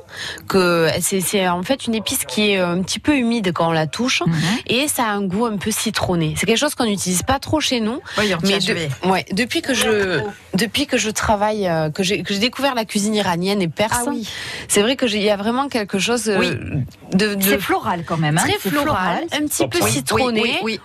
[0.48, 3.72] que c'est, c'est en fait une épice qui est un petit peu humide quand on
[3.72, 4.34] la touche, Mhm.
[4.68, 6.36] et ça a un goût un peu citronné.
[6.38, 8.00] C'est quelque chose qu'on n'utilise pas trop chez nous.
[8.16, 10.22] Voyons, Mais de- ouais, depuis que je
[10.54, 14.04] depuis que je travaille, euh, que j'ai que j'ai découvert la cuisine iranienne et perse,
[14.08, 14.28] Ah oui.
[14.70, 16.50] c'est vrai que j'ai- il y a vraiment quelque chose euh, Oui.
[17.14, 18.38] de, de C'est floral quand même.
[18.38, 18.42] hein.
[18.44, 20.42] très C'est floral, un petit peu citronné.
[20.42, 20.80] Oui, oui,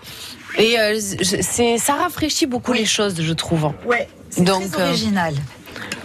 [0.58, 3.72] Et euh, c'est, ça rafraîchit beaucoup les choses, je trouve.
[3.84, 3.96] oui.
[3.96, 4.08] Ouais.
[4.30, 5.34] C'est Donc, très euh, original.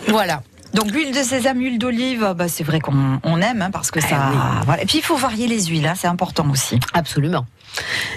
[0.07, 0.41] Voilà.
[0.73, 4.01] Donc l'huile de sésame, huile d'olive, bah, c'est vrai qu'on on aime hein, parce que
[4.01, 4.31] ça.
[4.65, 4.81] Voilà.
[4.81, 6.79] Et puis il faut varier les huiles, hein, c'est important aussi.
[6.93, 7.45] Absolument.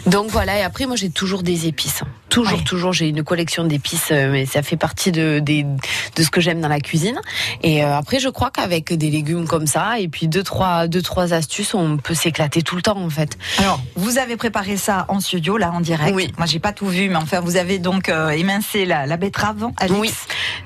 [0.06, 2.02] Donc voilà, et après moi j'ai toujours des épices.
[2.28, 2.64] Toujours, Ouais.
[2.64, 6.60] toujours, j'ai une collection d'épices, euh, mais ça fait partie de, de ce que j'aime
[6.60, 7.18] dans la cuisine.
[7.62, 11.02] Et euh, après je crois qu'avec des légumes comme ça, et puis deux trois, deux,
[11.02, 13.38] trois astuces, on peut s'éclater tout le temps en fait.
[13.58, 16.12] Alors, vous avez préparé ça en studio, là, en direct.
[16.14, 16.32] Oui.
[16.36, 19.66] Moi, j'ai pas tout vu, mais enfin, vous avez donc euh, émincé la, la betterave,
[19.78, 19.98] Alix.
[19.98, 20.10] Oui.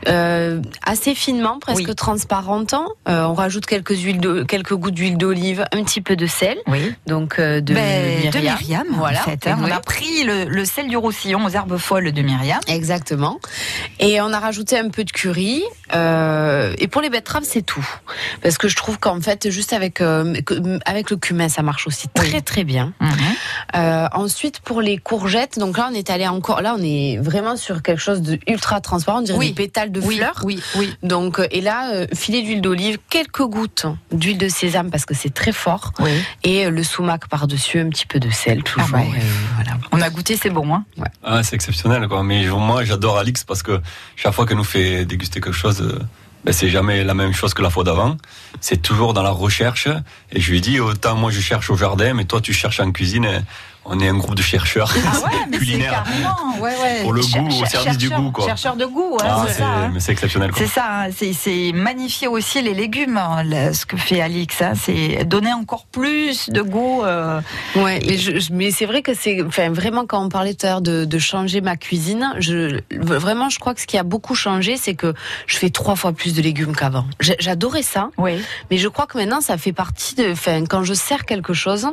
[0.09, 1.95] Euh, assez finement, presque Oui.
[1.95, 2.75] transparente.
[3.07, 6.59] On rajoute quelques huiles de, quelques gouttes d'huile d'olive, un petit peu de sel.
[6.67, 6.93] Oui.
[7.07, 8.82] Donc de, Ben, de Myriam.
[8.85, 9.21] Myriam, Voilà.
[9.21, 9.47] en fait.
[9.47, 9.57] hein.
[9.61, 9.71] On Oui.
[9.73, 12.61] a pris le, le sel du Roussillon aux herbes folles de Myriam.
[12.69, 13.39] Exactement.
[13.99, 15.63] Et on a rajouté un peu de curry.
[15.95, 17.87] euh, et pour les betteraves, c'est tout.
[18.43, 20.35] Parce que je trouve qu'en fait, juste avec euh,
[20.87, 22.93] avec le cumin, ça marche aussi très très bien.
[23.01, 23.11] Mhm.
[23.77, 26.63] Euh, ensuite, pour les courgettes, donc là, on est allé encore.
[26.63, 29.19] Là, on est vraiment sur quelque chose de ultra transparent.
[29.19, 29.49] On dirait Oui.
[29.49, 30.41] des pétales de Oui, fleurs.
[30.45, 30.95] oui, oui.
[31.03, 35.53] Donc, et là, filet d'huile d'olive, quelques gouttes d'huile de sésame parce que c'est très
[35.53, 35.93] fort.
[36.01, 36.11] Oui.
[36.43, 38.89] Et le sumac par-dessus, un petit peu de sel, toujours.
[38.95, 39.19] Ah ouais.
[39.19, 39.23] Et
[39.55, 39.79] voilà.
[39.93, 40.75] On a goûté, c'est bon.
[40.75, 40.85] Hein
[41.23, 42.23] Ah, c'est exceptionnel, quoi.
[42.23, 43.81] Mais moi, j'adore Alix parce que
[44.17, 45.99] chaque fois qu'elle nous fait déguster quelque chose, euh,
[46.45, 48.17] ben, c'est jamais la même chose que la fois d'avant.
[48.61, 49.89] C'est toujours dans la recherche.
[50.33, 52.91] Et je lui dis, autant moi je cherche au jardin, mais toi tu cherches en
[52.91, 53.25] cuisine.
[53.25, 53.39] Et
[53.85, 56.05] on est un groupe de chercheurs Ah ouais, mais c'est culinaires.
[56.05, 57.03] carrément, ouais, ouais.
[57.03, 58.47] Pour le goût, au service du goût, quoi.
[58.47, 59.67] Chercheur de goût, hein, Ah, c'est c'est ça.
[59.69, 59.91] hein.
[59.93, 60.51] mais c'est exceptionnel.
[60.57, 63.43] C'est ça, hein, c'est- magnifier aussi les légumes, hein,
[63.73, 64.61] ce que fait Alix.
[64.63, 67.03] hein, c'est donner encore plus de goût.
[67.05, 67.41] euh,
[67.77, 70.67] Ouais, mais, je- je- mais c'est vrai que c'est, enfin, vraiment quand on parlait tout
[70.67, 74.03] à l'heure de, de changer ma cuisine, je, vraiment, je crois que ce qui a
[74.05, 75.15] beaucoup changé, c'est que
[75.47, 77.05] je fais trois fois plus de légumes qu'avant.
[77.21, 78.33] J'adorais ça, oui.
[78.71, 81.89] mais je crois que maintenant, ça fait partie de, enfin, quand je sers quelque chose,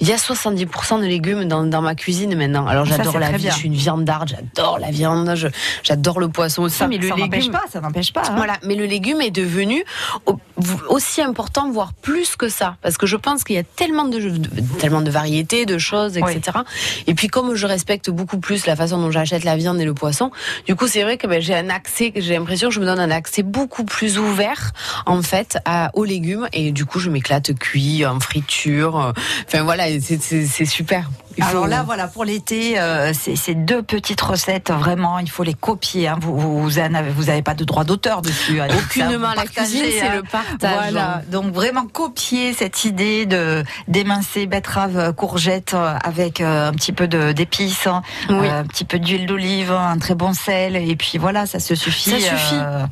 [0.00, 2.66] il y a 70% de légumes dans, dans ma cuisine maintenant.
[2.66, 5.34] Alors j'adore la viande, je suis une viandarde, j'adore la viande,
[5.82, 8.22] j'adore le poisson aussi, Ça, mais le ça n'empêche légume, pas, ça n'empêche pas.
[8.28, 8.34] hein.
[8.36, 9.84] voilà, mais le légume est devenu
[10.88, 14.18] aussi important, voire plus que ça, parce que je pense qu'il y a tellement de,
[14.18, 16.58] de- tellement de variétés, de choses, etc.
[17.06, 19.94] Et puis comme je respecte beaucoup plus la façon dont j'achète la viande et le
[19.94, 20.30] poisson,
[20.66, 23.00] du coup c'est vrai que ben, j'ai un accès, j'ai l'impression que je me donne
[23.00, 24.72] un accès beaucoup plus ouvert
[25.06, 29.12] en fait à, aux légumes, et du coup je m'éclate cuit, en friture, euh,
[29.46, 31.08] enfin voilà, c'est super.
[31.38, 35.30] Il faut- Alors là, voilà, pour l'été, euh, c'est c'est deux petites recettes, vraiment, il
[35.30, 36.08] faut les copier.
[36.08, 36.18] Hein.
[36.20, 38.60] Vous, vous, vous en avez, vous avez pas de droit d'auteur dessus.
[38.60, 38.66] Hein.
[38.96, 40.14] Vous la partagez, cuisine, c'est hein.
[40.16, 40.58] le partage.
[40.92, 46.92] Voilà, donc vraiment copier cette idée de d'émincer betterave, courgette euh, avec euh, un petit
[46.92, 48.34] peu de- d'épices, hein, Oui.
[48.48, 51.74] euh, un petit peu d'huile d'olive, un très bon sel, et puis voilà, ça se
[51.74, 52.10] suffit.
[52.10, 52.54] Ça suffit.
[52.54, 52.84] euh,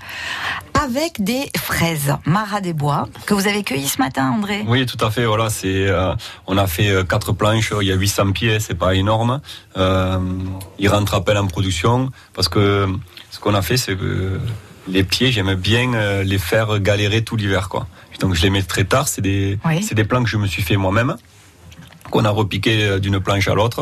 [0.85, 4.63] avec des fraises Marat des Bois que vous avez cueillies ce matin, André?
[4.69, 5.25] Oui, tout à fait.
[5.25, 5.67] Voilà, c'est.
[5.89, 6.15] euh,
[6.47, 7.73] on a fait euh, quatre planches.
[7.81, 8.59] Il y a 800 pieds.
[8.67, 9.33] C'est pas énorme.
[9.77, 10.19] Euh,
[10.83, 11.97] il rentre à peine en production
[12.35, 12.63] parce que
[13.33, 14.39] ce qu'on a fait, c'est que
[14.95, 17.83] les pieds, j'aime bien euh, les faire galérer tout l'hiver, quoi.
[18.21, 19.07] Donc je les mets très tard.
[19.13, 19.83] C'est des, Oui.
[19.87, 21.17] c'est des plans que je me suis fait moi-même
[22.13, 23.81] qu'on a repiqué euh, d'une planche à l'autre.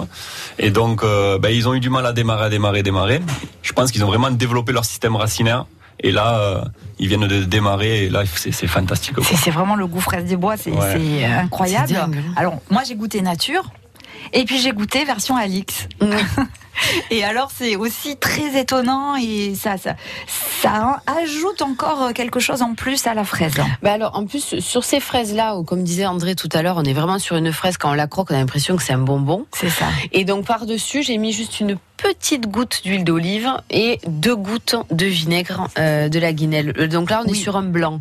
[0.58, 3.20] Et donc, euh, ben, ils ont eu du mal à démarrer, à démarrer, démarrer.
[3.68, 5.66] Je pense qu'ils ont vraiment développé leur système racinaire.
[6.00, 6.64] Et là, euh,
[6.98, 8.04] ils viennent de démarrer.
[8.04, 9.14] Et là, c'est c'est fantastique.
[9.14, 9.24] quoi.
[9.28, 10.92] C'est c'est vraiment le goût fraise des bois, c'est Ouais.
[10.94, 11.94] c'est incroyable.
[11.96, 12.10] Hein.
[12.40, 13.64] Alors moi j'ai goûté nature
[14.34, 15.88] et puis j'ai goûté version Alix.
[17.10, 19.94] Et alors c'est aussi très étonnant et ça, ça
[20.60, 23.54] ça ajoute encore quelque chose en plus à la fraise.
[23.82, 26.84] Bah alors, en plus, sur ces fraises-là, où, comme disait André tout à l'heure, on
[26.84, 28.98] est vraiment sur une fraise, quand on la croque, on a l'impression que c'est un
[28.98, 29.46] bonbon.
[29.52, 29.86] C'est ça.
[30.12, 35.06] Et donc, par-dessus, j'ai mis juste une petite goutte d'huile d'olive et deux gouttes de
[35.06, 36.74] vinaigre euh, de la guinelle.
[36.78, 38.00] Euh, Donc là, on est sur un blanc.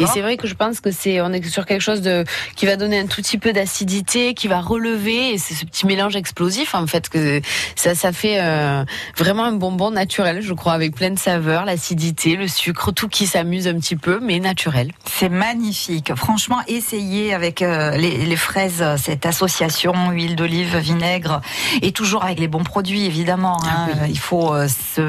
[0.00, 2.24] Et c'est vrai que je pense que c'est, on est sur quelque chose de,
[2.56, 5.86] qui va donner un tout petit peu d'acidité, qui va relever, et c'est ce petit
[5.86, 7.40] mélange explosif, en fait, que
[7.74, 8.84] ça, ça fait euh,
[9.16, 13.26] vraiment un bonbon naturel, je crois, avec plein de saveurs, l'acidité, le sucre, tout qui
[13.26, 14.92] s'amuse un petit peu, mais naturel.
[15.10, 16.14] C'est magnifique.
[16.14, 21.40] Franchement, essayez avec euh, les, les fraises cette association huile d'olive, vinaigre
[21.82, 23.31] et toujours avec les bons produits évidemment.
[23.40, 23.88] Hein.
[24.00, 25.00] Ah Il faut euh, se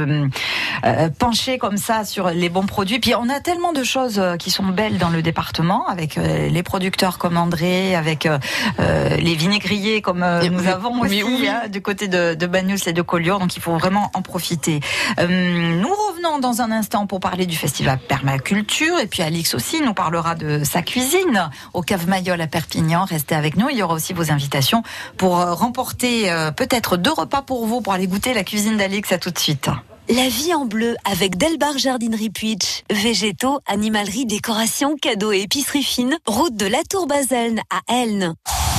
[0.86, 3.00] euh, pencher comme ça sur les bons produits.
[3.00, 6.50] Puis on a tellement de choses euh, qui sont belles dans le département avec euh,
[6.50, 8.38] les producteurs comme André, avec euh,
[8.80, 12.34] euh, les vinaigriers comme euh, Et nous oui, avons aussi oui, hein, du côté de,
[12.34, 13.40] de Bagnous et de Collioure.
[13.40, 14.80] Donc il faut vraiment en profiter.
[15.20, 19.82] Euh, nous revenons dans un instant pour parler du festival Permaculture et puis Alix aussi
[19.82, 23.06] nous parlera de sa cuisine au Cave Mayol à Perpignan.
[23.06, 23.70] Restez avec nous.
[23.70, 24.84] Il y aura aussi vos invitations
[25.18, 29.12] pour euh, remporter euh, peut-être deux repas pour vous pour aller goûter la cuisine d'Alix.
[29.12, 29.70] À tout de suite.
[30.08, 32.84] La vie en bleu avec Delbar Jardinerie Puitch.
[32.92, 36.16] Végétaux, animalerie, décoration, cadeaux et épicerie fine.
[36.28, 38.36] Route de la Tour Baselne à Elne.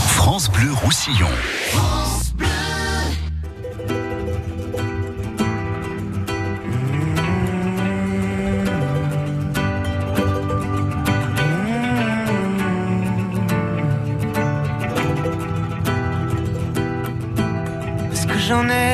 [0.07, 1.27] France Bleu Roussillon.
[18.13, 18.94] Est-ce que j'en ai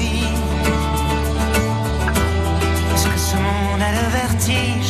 [4.53, 4.80] A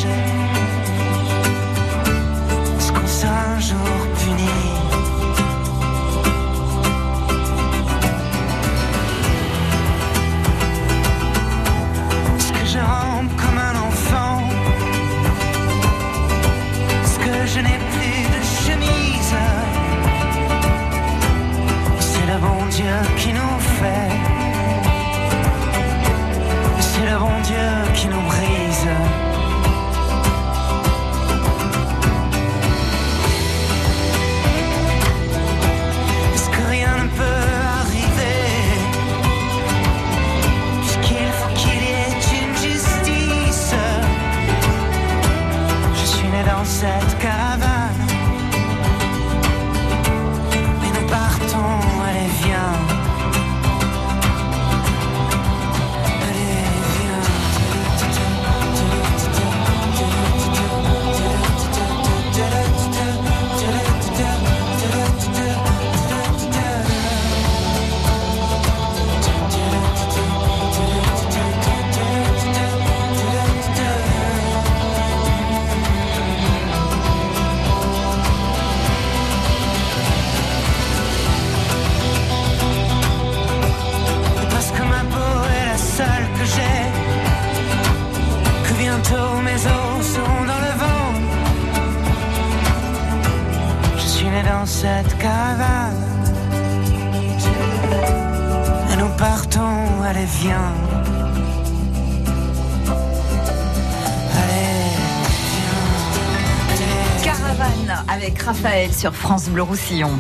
[109.52, 110.12] Bleu Roussillon.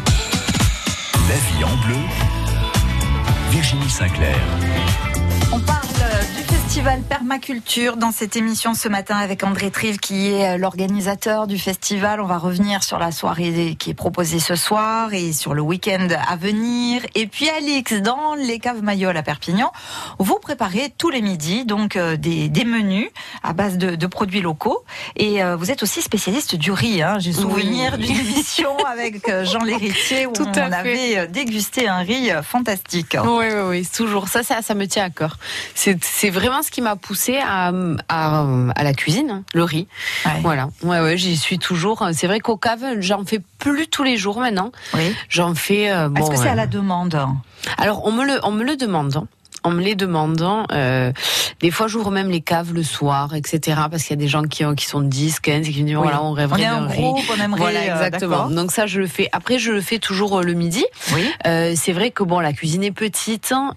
[1.29, 1.95] La vie en bleu,
[3.49, 4.35] Virginie Sinclair.
[5.53, 10.31] On parle euh, du festival Permaculture dans cette émission ce matin avec André Trive qui
[10.31, 12.19] est euh, l'organisateur du festival.
[12.19, 16.07] On va revenir sur la soirée qui est proposée ce soir et sur le week-end
[16.27, 17.01] à venir.
[17.15, 19.71] Et puis Alix, dans les caves Mayol à Perpignan,
[20.23, 23.07] vous préparez tous les midis donc euh, des, des menus
[23.43, 24.83] à base de, de produits locaux.
[25.15, 27.01] Et euh, vous êtes aussi spécialiste du riz.
[27.01, 27.17] Hein.
[27.19, 28.05] J'ai souvenir Oui.
[28.07, 30.61] d'une émission avec euh, Jean Lhéritier où Tout on fait.
[30.61, 33.17] avait dégusté un riz fantastique.
[33.23, 34.27] Oui, oui, oui, toujours.
[34.27, 35.37] Ça, ça, ça me tient à cœur.
[35.75, 37.71] C'est vraiment ce qui m'a poussé à,
[38.09, 38.45] à,
[38.75, 39.87] à la cuisine, le riz.
[40.41, 40.69] Voilà.
[40.83, 42.07] Ouais, ouais, j'y suis toujours.
[42.13, 44.71] C'est vrai qu'au cave, j'en fais plus tous les jours maintenant.
[44.93, 45.15] Oui.
[45.29, 45.91] J'en fais.
[45.91, 47.19] euh, bon, Est-ce que c'est à la demande?
[47.77, 49.25] Alors, on me le, on me le demande.
[49.63, 50.41] On me les demande.
[50.71, 51.11] euh,
[51.59, 53.81] des fois, j'ouvre même les caves le soir, etc.
[53.89, 55.95] Parce qu'il y a des gens qui, qui sont 10, 15 et qui me disent,
[55.97, 56.01] Oui.
[56.03, 57.01] voilà, on rêverait On est d'un un riz.
[57.01, 58.49] groupe, on aimerait, Voilà, euh, exactement.
[58.49, 59.29] Donc ça, je le fais.
[59.31, 60.83] Après, je le fais toujours euh, le midi.
[61.13, 61.23] Oui.
[61.45, 63.73] Euh, c'est vrai que bon, la cuisine est petite hein,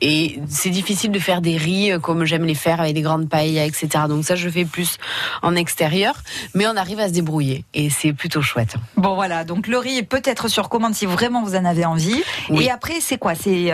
[0.00, 3.58] et c'est difficile de faire des riz comme j'aime les faire avec des grandes pailles,
[3.58, 4.04] etc.
[4.08, 4.96] Donc ça, je fais plus
[5.42, 6.14] en extérieur,
[6.54, 8.74] mais on arrive à se débrouiller et c'est plutôt chouette.
[8.96, 12.22] Bon voilà, donc le riz est peut-être sur commande si vraiment vous en avez envie.
[12.48, 12.64] Oui.
[12.64, 13.34] Et après, c'est quoi?
[13.34, 13.72] C'est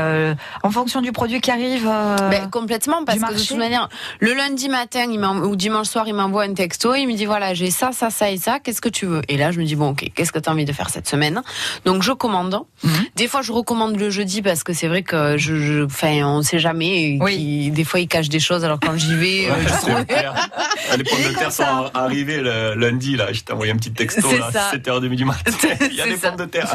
[0.63, 3.89] en fonction du produit qui arrive euh, Ben, complètement, parce du que de toute manière,
[4.21, 7.55] le lundi matin il ou dimanche soir, il m'envoie un texto, il me dit voilà,
[7.55, 9.23] j'ai ça, ça, ça et ça, qu'est-ce que tu veux?
[9.29, 11.09] Et là, je me dis bon, ok, qu'est-ce que tu as envie de faire cette
[11.09, 11.43] semaine?
[11.85, 12.61] Donc, je commande.
[12.83, 12.91] Mhm.
[13.17, 15.87] Des fois, je recommande le jeudi parce que c'est vrai que je,
[16.25, 17.19] on sait jamais.
[17.73, 20.05] des fois, il cache des choses, alors quand j'y vais, euh, Ouais, je c'est trouve-
[20.07, 20.35] clair.
[20.97, 23.33] Les pommes de terre sont arrivées le lundi, là.
[23.33, 24.71] Je t'ai envoyé un petit texto, là, ça.
[24.73, 25.51] 7h30 du matin.
[25.91, 26.75] Il y a des pommes de terre.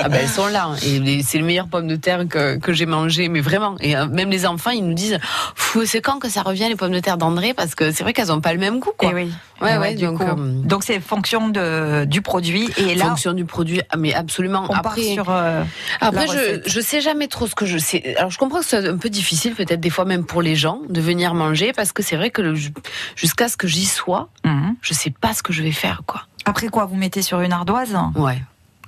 [0.00, 2.72] Ah ben elles sont là et les- c'est le meilleur pomme de terre que, que
[2.72, 5.18] j'ai mangé mais vraiment et euh, même les enfants ils nous disent
[5.84, 7.54] c'est quand que ça revient les pommes de terre d'André?
[7.54, 9.10] Parce que c'est vrai qu'elles ont pas le même goût quoi.
[9.12, 9.32] Eh oui.
[9.60, 13.44] Ouais Eh ouais, donc euh, Donc c'est fonction de, du produit et là fonction du
[13.44, 15.64] produit ah, mais absolument on part après sur euh,
[16.00, 18.64] après la je je sais jamais trop ce que je sais alors je comprends que
[18.66, 21.92] c'est un peu difficile peut-être des fois même pour les gens de venir manger parce
[21.92, 22.54] que c'est vrai que
[23.16, 24.76] jusqu'à ce que j'y sois Mhm.
[24.80, 26.22] je sais pas ce que je vais faire quoi.
[26.44, 27.94] Après quoi, vous mettez sur une ardoise?
[28.16, 28.40] Ouais.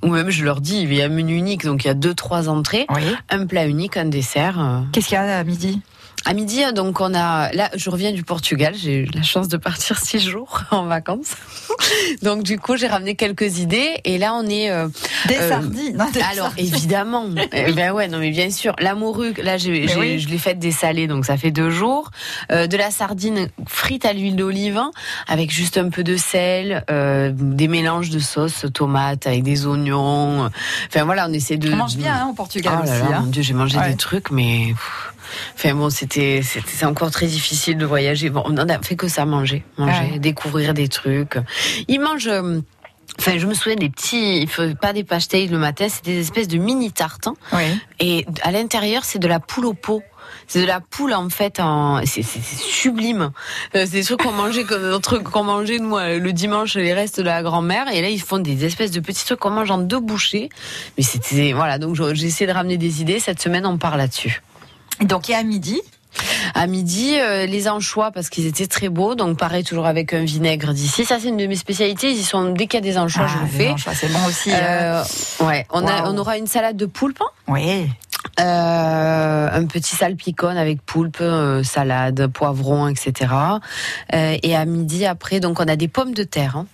[0.03, 1.94] Ou même je leur dis il y a un menu unique donc il y a
[1.94, 3.03] deux trois entrées, Oui.
[3.28, 4.59] un plat unique, un dessert.
[4.61, 4.80] euh.
[4.92, 5.80] Qu'est-ce qu'il y a à midi?
[6.26, 7.50] À midi, donc on a.
[7.52, 8.74] Là, je reviens du Portugal.
[8.76, 11.34] J'ai eu la chance de partir six jours en vacances.
[12.22, 13.96] Donc du coup, j'ai ramené quelques idées.
[14.04, 14.70] Et là, on est.
[14.70, 14.88] euh,
[15.28, 15.96] Des euh, sardines.
[15.96, 16.66] non, des Alors sardines.
[16.74, 20.18] évidemment, Eh ben ouais, non mais bien sûr, la morue, là j'ai, Mais j'ai- oui.
[20.18, 22.10] je l'ai faite dessalée, donc ça fait deux jours.
[22.52, 24.80] Euh, de la sardine frite à l'huile d'olive
[25.26, 30.50] avec juste un peu de sel, euh, des mélanges de sauce tomate avec des oignons.
[30.88, 31.72] Enfin voilà, on essaie de.
[31.72, 33.10] On mange bien hein, au Portugal Oh là aussi.
[33.10, 33.20] là, hein.
[33.22, 33.90] mon Dieu, j'ai mangé Ouais.
[33.90, 34.66] des trucs, mais.
[34.68, 35.14] pff,
[35.55, 38.31] Enfin bon, c'était c'est encore très difficile de voyager.
[38.31, 40.18] Bon, on en a fait que ça, manger, manger, Ouais.
[40.18, 41.37] découvrir des trucs.
[41.89, 42.28] Ils mangent.
[42.28, 42.61] euh,
[43.18, 44.49] Enfin, je me souviens des petits,
[44.81, 47.26] pas des pastéis le matin, c'était des espèces de mini tartes.
[47.26, 47.35] hein.
[47.53, 47.64] Oui.
[47.99, 50.03] Et à l'intérieur, c'est de la poule au pot.
[50.47, 51.99] C'est de la poule en fait, en...
[52.07, 53.33] c'est c'est- c'est sublime.
[53.74, 54.64] Euh, C'est des trucs qu'on mangeait,
[55.03, 57.93] truc qu'on mangeait nous euh, le dimanche les restes de la grand-mère.
[57.93, 60.49] Et là, ils font des espèces de petits trucs qu'on mange en deux bouchées.
[60.97, 61.78] Mais c'était voilà.
[61.78, 63.18] Donc j'ai essayé de ramener des idées.
[63.18, 64.41] Cette semaine, on part là-dessus.
[65.01, 65.80] Et Donc a à midi.
[66.55, 69.14] À midi, euh, les anchois parce qu'ils étaient très beaux.
[69.14, 71.05] Donc pareil, toujours avec un vinaigre d'ici.
[71.05, 72.11] Ça, c'est une de mes spécialités.
[72.11, 73.68] Ils sont dès qu'il y a des anchois, je Ah, le fais.
[73.70, 74.53] anchois, c'est bon aussi.
[74.53, 74.59] hein.
[74.61, 75.05] Euh,
[75.47, 77.22] ouais, on, a, on aura une salade de poulpe.
[77.47, 77.88] Oui.
[78.41, 83.32] Euh, un petit salpicon avec poulpe, euh, salade, poivron, etc.
[84.12, 86.57] Euh, et à midi après, donc on a des pommes de terre.
[86.57, 86.66] hein,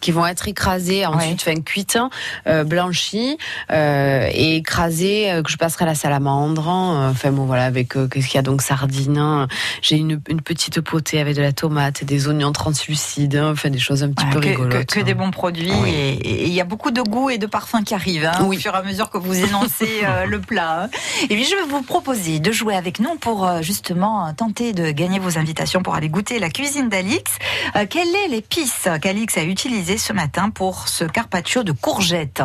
[0.00, 1.98] qui vont être écrasées ensuite, enfin cuites,
[2.46, 3.38] euh, blanchies
[3.70, 6.68] euh, et écrasées euh, que je passerai à la salamandre.
[6.68, 7.08] hein.
[7.10, 9.18] Enfin bon voilà avec euh, qu'est-ce qu'il y a donc sardines.
[9.18, 9.48] hein.
[9.82, 13.50] J'ai une, une petite potée avec de la tomate, des oignons translucides, hein.
[13.52, 14.86] enfin des choses un petit Ouais, peu que, que- rigolotes.
[14.86, 15.90] que des bons produits Oui.
[15.90, 18.56] et il y a beaucoup de goûts et de parfums qui arrivent hein, Oui.
[18.56, 20.84] au fur et à mesure que vous énoncez euh, le plat.
[20.84, 20.88] hein.
[21.24, 24.90] Et puis je vais vous proposer de jouer avec nous pour euh, justement tenter de
[24.90, 27.30] gagner vos invitations pour aller goûter la cuisine d'Alix.
[27.76, 32.42] Euh, quelle est l'épice qu'Alix a utilisée ce matin pour ce carpaccio de courgettes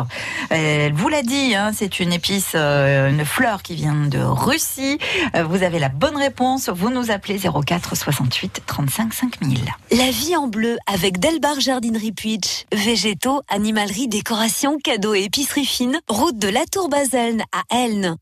[0.50, 4.98] Elle vous l'a dit, hein, c'est une épice, euh, une fleur qui vient de Russie.
[5.34, 6.68] Euh, Vous avez la bonne réponse.
[6.68, 9.58] Vous nous appelez 04 68 35 5000.
[9.90, 12.64] La vie en bleu avec Delbar Jardinerie Puitch.
[12.72, 15.98] Végétaux, animalerie, décoration, cadeaux et épicerie fine.
[16.08, 18.16] Route de la Tour Baselne à Elne.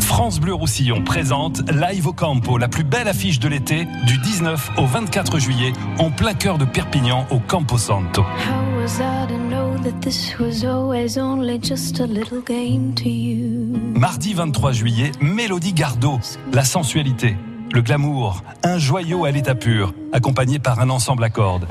[0.00, 4.70] France Bleu Roussillon présente Live au Campo, la plus belle affiche de l'été, du 19
[4.78, 8.22] au 24 juillet, en plein cœur de Perpignan, au Campo Santo.
[8.22, 13.08] How was I to know that this was always only just a little game to
[13.08, 13.78] you?
[13.94, 16.20] Mardi 23 juillet, Mélodie Gardot,
[16.52, 17.36] la sensualité,
[17.72, 21.66] le glamour, un joyau à l'état pur, accompagné par un ensemble à cordes.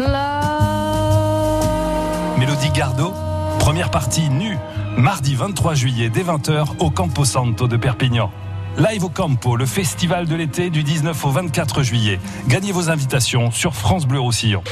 [2.38, 3.14] Mélodie Gardot,
[3.60, 4.58] première partie nue,
[4.98, 8.32] mardi 23 juillet dès 20h au Campo Santo de Perpignan.
[8.78, 12.20] Live au Campo, le festival de l'été du 19 au 24 juillet.
[12.48, 14.64] Gagnez vos invitations sur France Bleu Roussillon.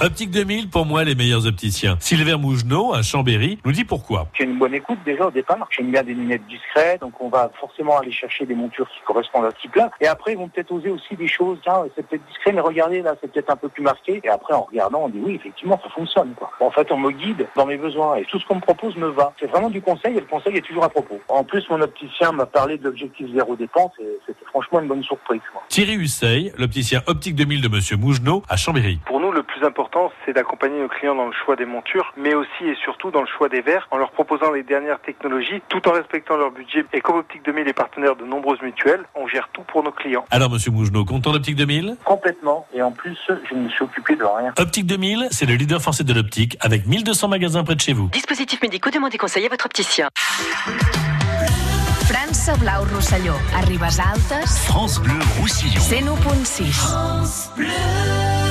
[0.00, 1.96] Optique 2000, pour moi, les meilleurs opticiens.
[1.98, 4.28] Sylvain Mougenot, à Chambéry, nous dit pourquoi.
[4.34, 5.66] J'ai une bonne écoute déjà au départ.
[5.70, 9.46] J'aime bien des lunettes discrètes, donc on va forcément aller chercher des montures qui correspondent
[9.46, 9.90] à ce type-là.
[10.00, 11.58] Et après, ils vont peut-être oser aussi des choses.
[11.64, 14.20] Tiens, c'est peut-être discret, mais regardez là, c'est peut-être un peu plus marqué.
[14.22, 16.32] Et après, en regardant, on dit oui, effectivement, ça fonctionne.
[16.36, 16.52] Quoi.
[16.60, 19.08] En fait, on me guide dans mes besoins et tout ce qu'on me propose me
[19.08, 19.32] va.
[19.40, 21.18] C'est vraiment du conseil et le conseil est toujours à propos.
[21.26, 25.02] En plus, mon opticien m'a parlé de l'objectif zéro dépense et c'était franchement une bonne
[25.02, 25.40] surprise.
[25.52, 25.64] Quoi.
[25.68, 29.00] Thierry Husseil, l'opticien Optique 2000 de Monsieur Mougenot, à Chambéry.
[29.04, 29.87] Pour nous, le plus important,
[30.24, 33.26] c'est d'accompagner nos clients dans le choix des montures, mais aussi et surtout dans le
[33.26, 36.84] choix des verres, en leur proposant les dernières technologies, tout en respectant leur budget.
[36.92, 40.24] Et comme Optique 2000 est partenaire de nombreuses mutuelles, on gère tout pour nos clients.
[40.30, 42.66] Alors, Monsieur Mougenot, content d'Optique 2000 Complètement.
[42.74, 44.52] Et en plus, je ne me suis occupé de rien.
[44.58, 48.08] Optique 2000, c'est le leader français de l'optique, avec 1200 magasins près de chez vous.
[48.08, 50.08] Dispositifs médicaux, demandez conseil à votre opticien.
[52.08, 53.34] França Blau Rosselló.
[53.54, 54.48] A Ribes Altes.
[54.48, 55.80] France Bleu Roussillon.
[55.80, 56.64] 101.6.
[56.72, 58.47] France Bleu.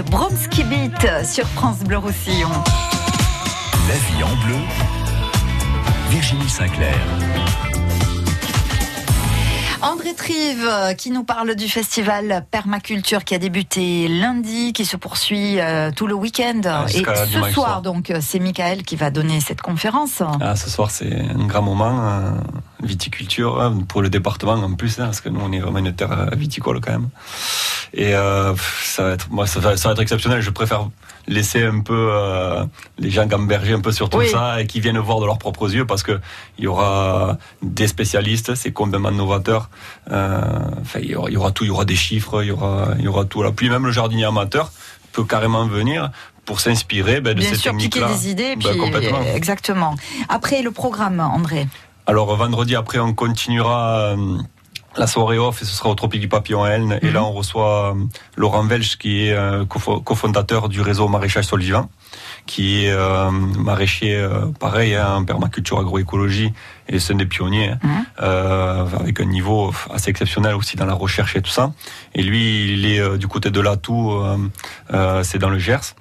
[0.00, 2.48] Avec Bromsky Beat sur France Bleu Roussillon.
[3.88, 4.56] La vie en bleu,
[6.08, 6.94] Virginie Sinclair.
[9.82, 14.96] André Trive euh, qui nous parle du festival Permaculture qui a débuté lundi, qui se
[14.96, 16.60] poursuit euh, tout le week-end.
[16.64, 20.22] Ah, Et ce soir, donc, euh, c'est Michael qui va donner cette conférence.
[20.40, 22.08] Ah, ce soir, c'est un grand moment.
[22.08, 22.30] euh,
[22.82, 25.94] viticulture hein, pour le département en plus, hein, parce que nous, on est vraiment une
[25.94, 27.08] terre euh, viticole quand même.
[27.92, 28.54] Et euh,
[28.84, 30.40] ça va être, moi, ça va, ça va être exceptionnel.
[30.40, 30.88] Je préfère
[31.26, 32.64] laisser un peu euh,
[32.98, 34.28] les gens gamberger un peu sur tout Oui.
[34.30, 36.18] ça et qui viennent voir de leurs propres yeux, parce que
[36.58, 39.70] il y aura des spécialistes, c'est complètement novateur.
[40.10, 40.40] Euh,
[40.80, 42.50] Enfin, il y, aura, il y aura tout, il y aura des chiffres, il y
[42.50, 43.42] aura, il y aura tout.
[43.42, 44.72] Là, puis même le jardinier amateur
[45.12, 46.10] peut carrément venir
[46.44, 49.20] pour s'inspirer ben, de Bien ces sûr, piquer des idées, Ben, puis complètement.
[49.34, 49.94] exactement.
[50.28, 51.68] Après le programme, André.
[52.10, 54.16] Alors vendredi après, on continuera euh,
[54.96, 56.98] la soirée off et ce sera au Tropique du Papillon à Elne.
[57.02, 57.94] Et là, on reçoit euh,
[58.36, 61.88] Laurent Welch, qui est euh, cofo- cofondateur du réseau Maraîchage Sol Vivant,
[62.46, 66.52] qui est euh, maraîcher, euh, pareil, hein, en permaculture agroécologie,
[66.88, 67.78] et c'est un des pionniers, hein,
[68.22, 71.70] euh, avec un niveau assez exceptionnel aussi dans la recherche et tout ça.
[72.16, 74.20] Et lui, il est du côté de l'Atout,
[75.22, 75.94] c'est dans le Gers.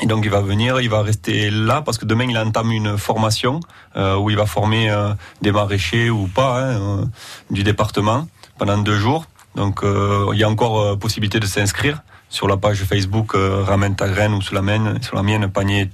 [0.00, 2.98] Et donc il va venir, il va rester là parce que demain il entame une
[2.98, 3.60] formation
[3.96, 7.04] euh, où il va former euh, des maraîchers ou pas hein, euh,
[7.50, 8.28] du département
[8.58, 9.24] pendant deux jours.
[9.54, 13.94] Donc euh, il y a encore euh, possibilité de s'inscrire sur la page Facebook Ramène
[13.94, 15.90] ta graine ou sur la mienne, sur la mienne panier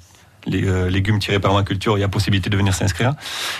[0.46, 3.14] les légumes-permaculture, il y a possibilité de venir s'inscrire.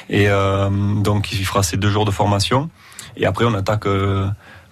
[0.09, 2.71] Et donc il fera ces deux jours de formation.
[3.19, 3.85] Et après on attaque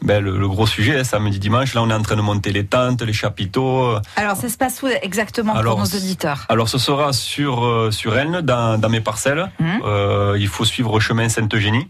[0.03, 1.75] ben, le, le gros sujet, hein, samedi dimanche.
[1.75, 3.97] Là on est en train de monter les tentes, les chapiteaux.
[4.17, 6.47] Alors, ça se passe où exactement Alors, pour nos auditeurs?
[6.49, 9.51] Alors ce sera sur euh, sur Elne, dans, dans mes parcelles.
[9.59, 9.81] Mhm.
[9.85, 11.89] Euh, il faut suivre le chemin Sainte-Eugénie.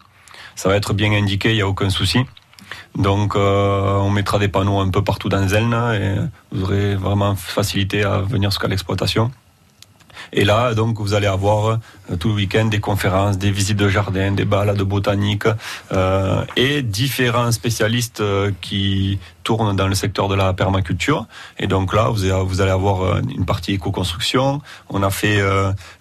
[0.57, 2.21] Ça va être bien indiqué, il n'y a aucun souci.
[2.97, 6.17] Donc euh, on mettra des panneaux un peu partout dans Elne et
[6.53, 9.31] vous aurez vraiment facilité à venir jusqu'à l'exploitation.
[10.33, 13.89] Et là, donc, vous allez avoir euh, tout le week-end des conférences, des visites de
[13.89, 15.47] jardin, des balades botaniques
[15.93, 21.27] euh, et différents spécialistes euh, qui tournent dans le secteur de la permaculture.
[21.59, 24.61] Et donc là, vous allez, avoir euh, une partie éco-construction.
[24.89, 25.41] On a fait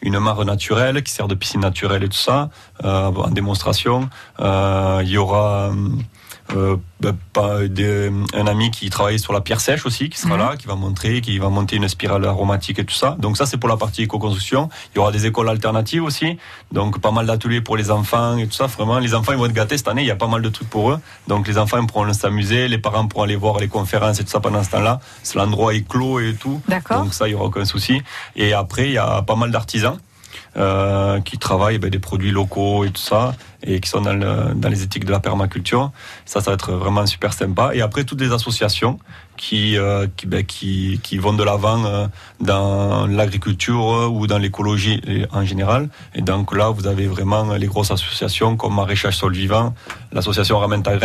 [0.01, 2.49] une mare naturelle qui sert de piscine naturelle et tout ça
[2.83, 4.09] en démonstration.
[4.39, 5.71] Il y aura
[6.55, 10.33] euh, ben, pas des- un ami qui travaille sur la pierre sèche aussi, qui sera
[10.35, 10.39] Mhm.
[10.39, 13.15] là, qui va montrer, qui va monter une spirale aromatique et tout ça.
[13.19, 14.69] Donc ça, c'est pour la partie éco-construction.
[14.93, 16.37] Il y aura des écoles alternatives aussi,
[16.71, 18.65] donc pas mal d'ateliers pour les enfants et tout ça.
[18.67, 20.01] Vraiment, les enfants ils vont être gâtés cette année.
[20.01, 20.99] Il y a pas mal de trucs pour eux.
[21.27, 24.29] Donc les enfants ils pourront s'amuser, les parents pourront aller voir les conférences et tout
[24.31, 24.99] ça pendant ce temps-là.
[25.23, 26.61] C'est l'endroit est clos et tout.
[26.67, 27.03] D'accord.
[27.03, 28.01] Donc ça, il y aura aucun souci.
[28.35, 29.97] Et après, il y a pas mal d'artisans.
[30.57, 34.53] Euh, qui travaillent ben, des produits locaux et tout ça, et qui sont dans, le-
[34.55, 35.91] dans les éthiques de la permaculture.
[36.25, 37.71] Ça, ça va être vraiment super sympa.
[37.73, 38.99] Et après, toutes les associations
[39.37, 42.07] qui, euh, qui, ben, qui, qui vont de l'avant euh,
[42.41, 45.01] dans l'agriculture euh, ou dans l'écologie
[45.31, 45.89] en général.
[46.13, 49.73] Et donc là, vous avez vraiment les grosses associations comme Maraîchage Sol Vivant,
[50.11, 50.97] l'association Ramène ta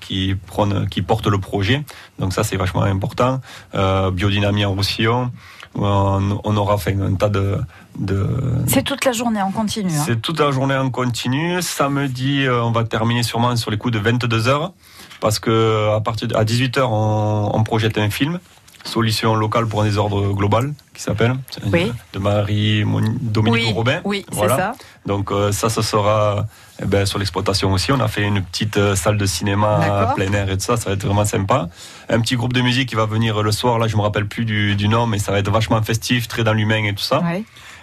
[0.00, 1.82] qui, prône, qui porte le projet.
[2.18, 3.40] Donc ça, c'est vachement important.
[3.74, 5.32] Euh, Biodynamie en Roussillon.
[5.76, 7.56] On, on aura fait un tas de,
[7.98, 8.26] de,
[8.66, 9.90] C'est toute la journée en continu.
[9.92, 10.02] hein.
[10.04, 11.62] c'est toute la journée en continu.
[11.62, 14.72] Samedi, euh, on va terminer sûrement sur les coups de 22 heures,
[15.20, 18.40] parce que à partir de, à 18 heures, on, on projette un film.
[18.84, 21.34] Solution locale pour un désordre global, qui s'appelle
[21.72, 21.92] Oui.
[22.12, 22.82] de Marie
[23.20, 24.00] Dominique Oui, Robin.
[24.04, 24.72] oui, c'est ça.
[25.06, 26.46] Donc euh, ça, ce sera
[26.82, 27.92] eh ben, sur l'exploitation aussi.
[27.92, 30.76] On a fait une petite euh, salle de cinéma plein air et tout ça.
[30.76, 31.68] Ça va être vraiment sympa.
[32.08, 33.78] Un petit groupe de musique qui va venir le soir.
[33.78, 36.42] Là, je me rappelle plus du, du nom, mais ça va être vachement festif, très
[36.42, 37.20] dans l'humain et tout ça.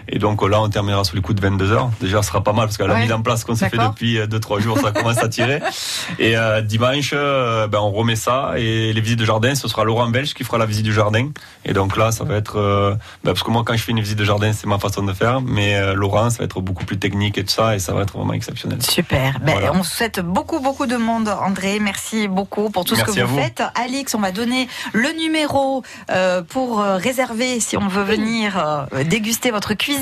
[0.10, 1.90] Et donc euh, là, on terminera sur les coups de 22 heures.
[2.02, 3.02] Déjà, ce sera pas mal parce que la Ouais.
[3.02, 5.62] mise en place qu'on s'est fait depuis 2-3 jours, ça commence à tirer.
[6.20, 8.54] Et euh, dimanche, euh, ben, on remet ça.
[8.58, 11.30] Et les visites de jardin, ce sera Laurent Belge qui fera la visite du jardin.
[11.66, 12.58] Et donc là, ça va être...
[12.58, 12.92] euh,
[13.24, 15.14] ben, parce que moi, quand je fais une visite de jardin, c'est ma façon de
[15.14, 15.42] faire.
[15.42, 17.76] Mais euh, Laurent, ça va être beaucoup plus technique et tout ça.
[17.76, 18.82] Et ça va être vraiment exceptionnel.
[18.82, 19.40] Super.
[19.42, 19.74] Ben, Voilà.
[19.74, 21.80] On souhaite beaucoup, beaucoup de monde, André.
[21.80, 23.38] Merci beaucoup pour tout ce que vous, vous.
[23.42, 23.62] faites.
[23.76, 28.58] Alix, on va donner le numéro euh, pour euh, réserver si on veut venir
[28.94, 29.97] euh, déguster votre cuisine.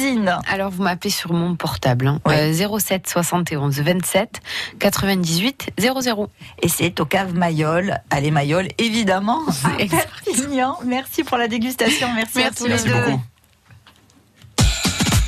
[0.47, 2.33] Alors, vous m'appelez sur mon portable, hein, Oui.
[2.35, 4.41] euh, 07 71 27
[4.79, 6.29] 98 00.
[6.61, 7.99] Et c'est au cave Mayol.
[8.09, 9.41] Allez, Mayol, évidemment.
[9.63, 10.77] à Perpignan.
[10.85, 12.07] Merci pour la dégustation.
[12.13, 12.93] Merci, à Merci tous les deux.
[12.93, 13.21] beaucoup.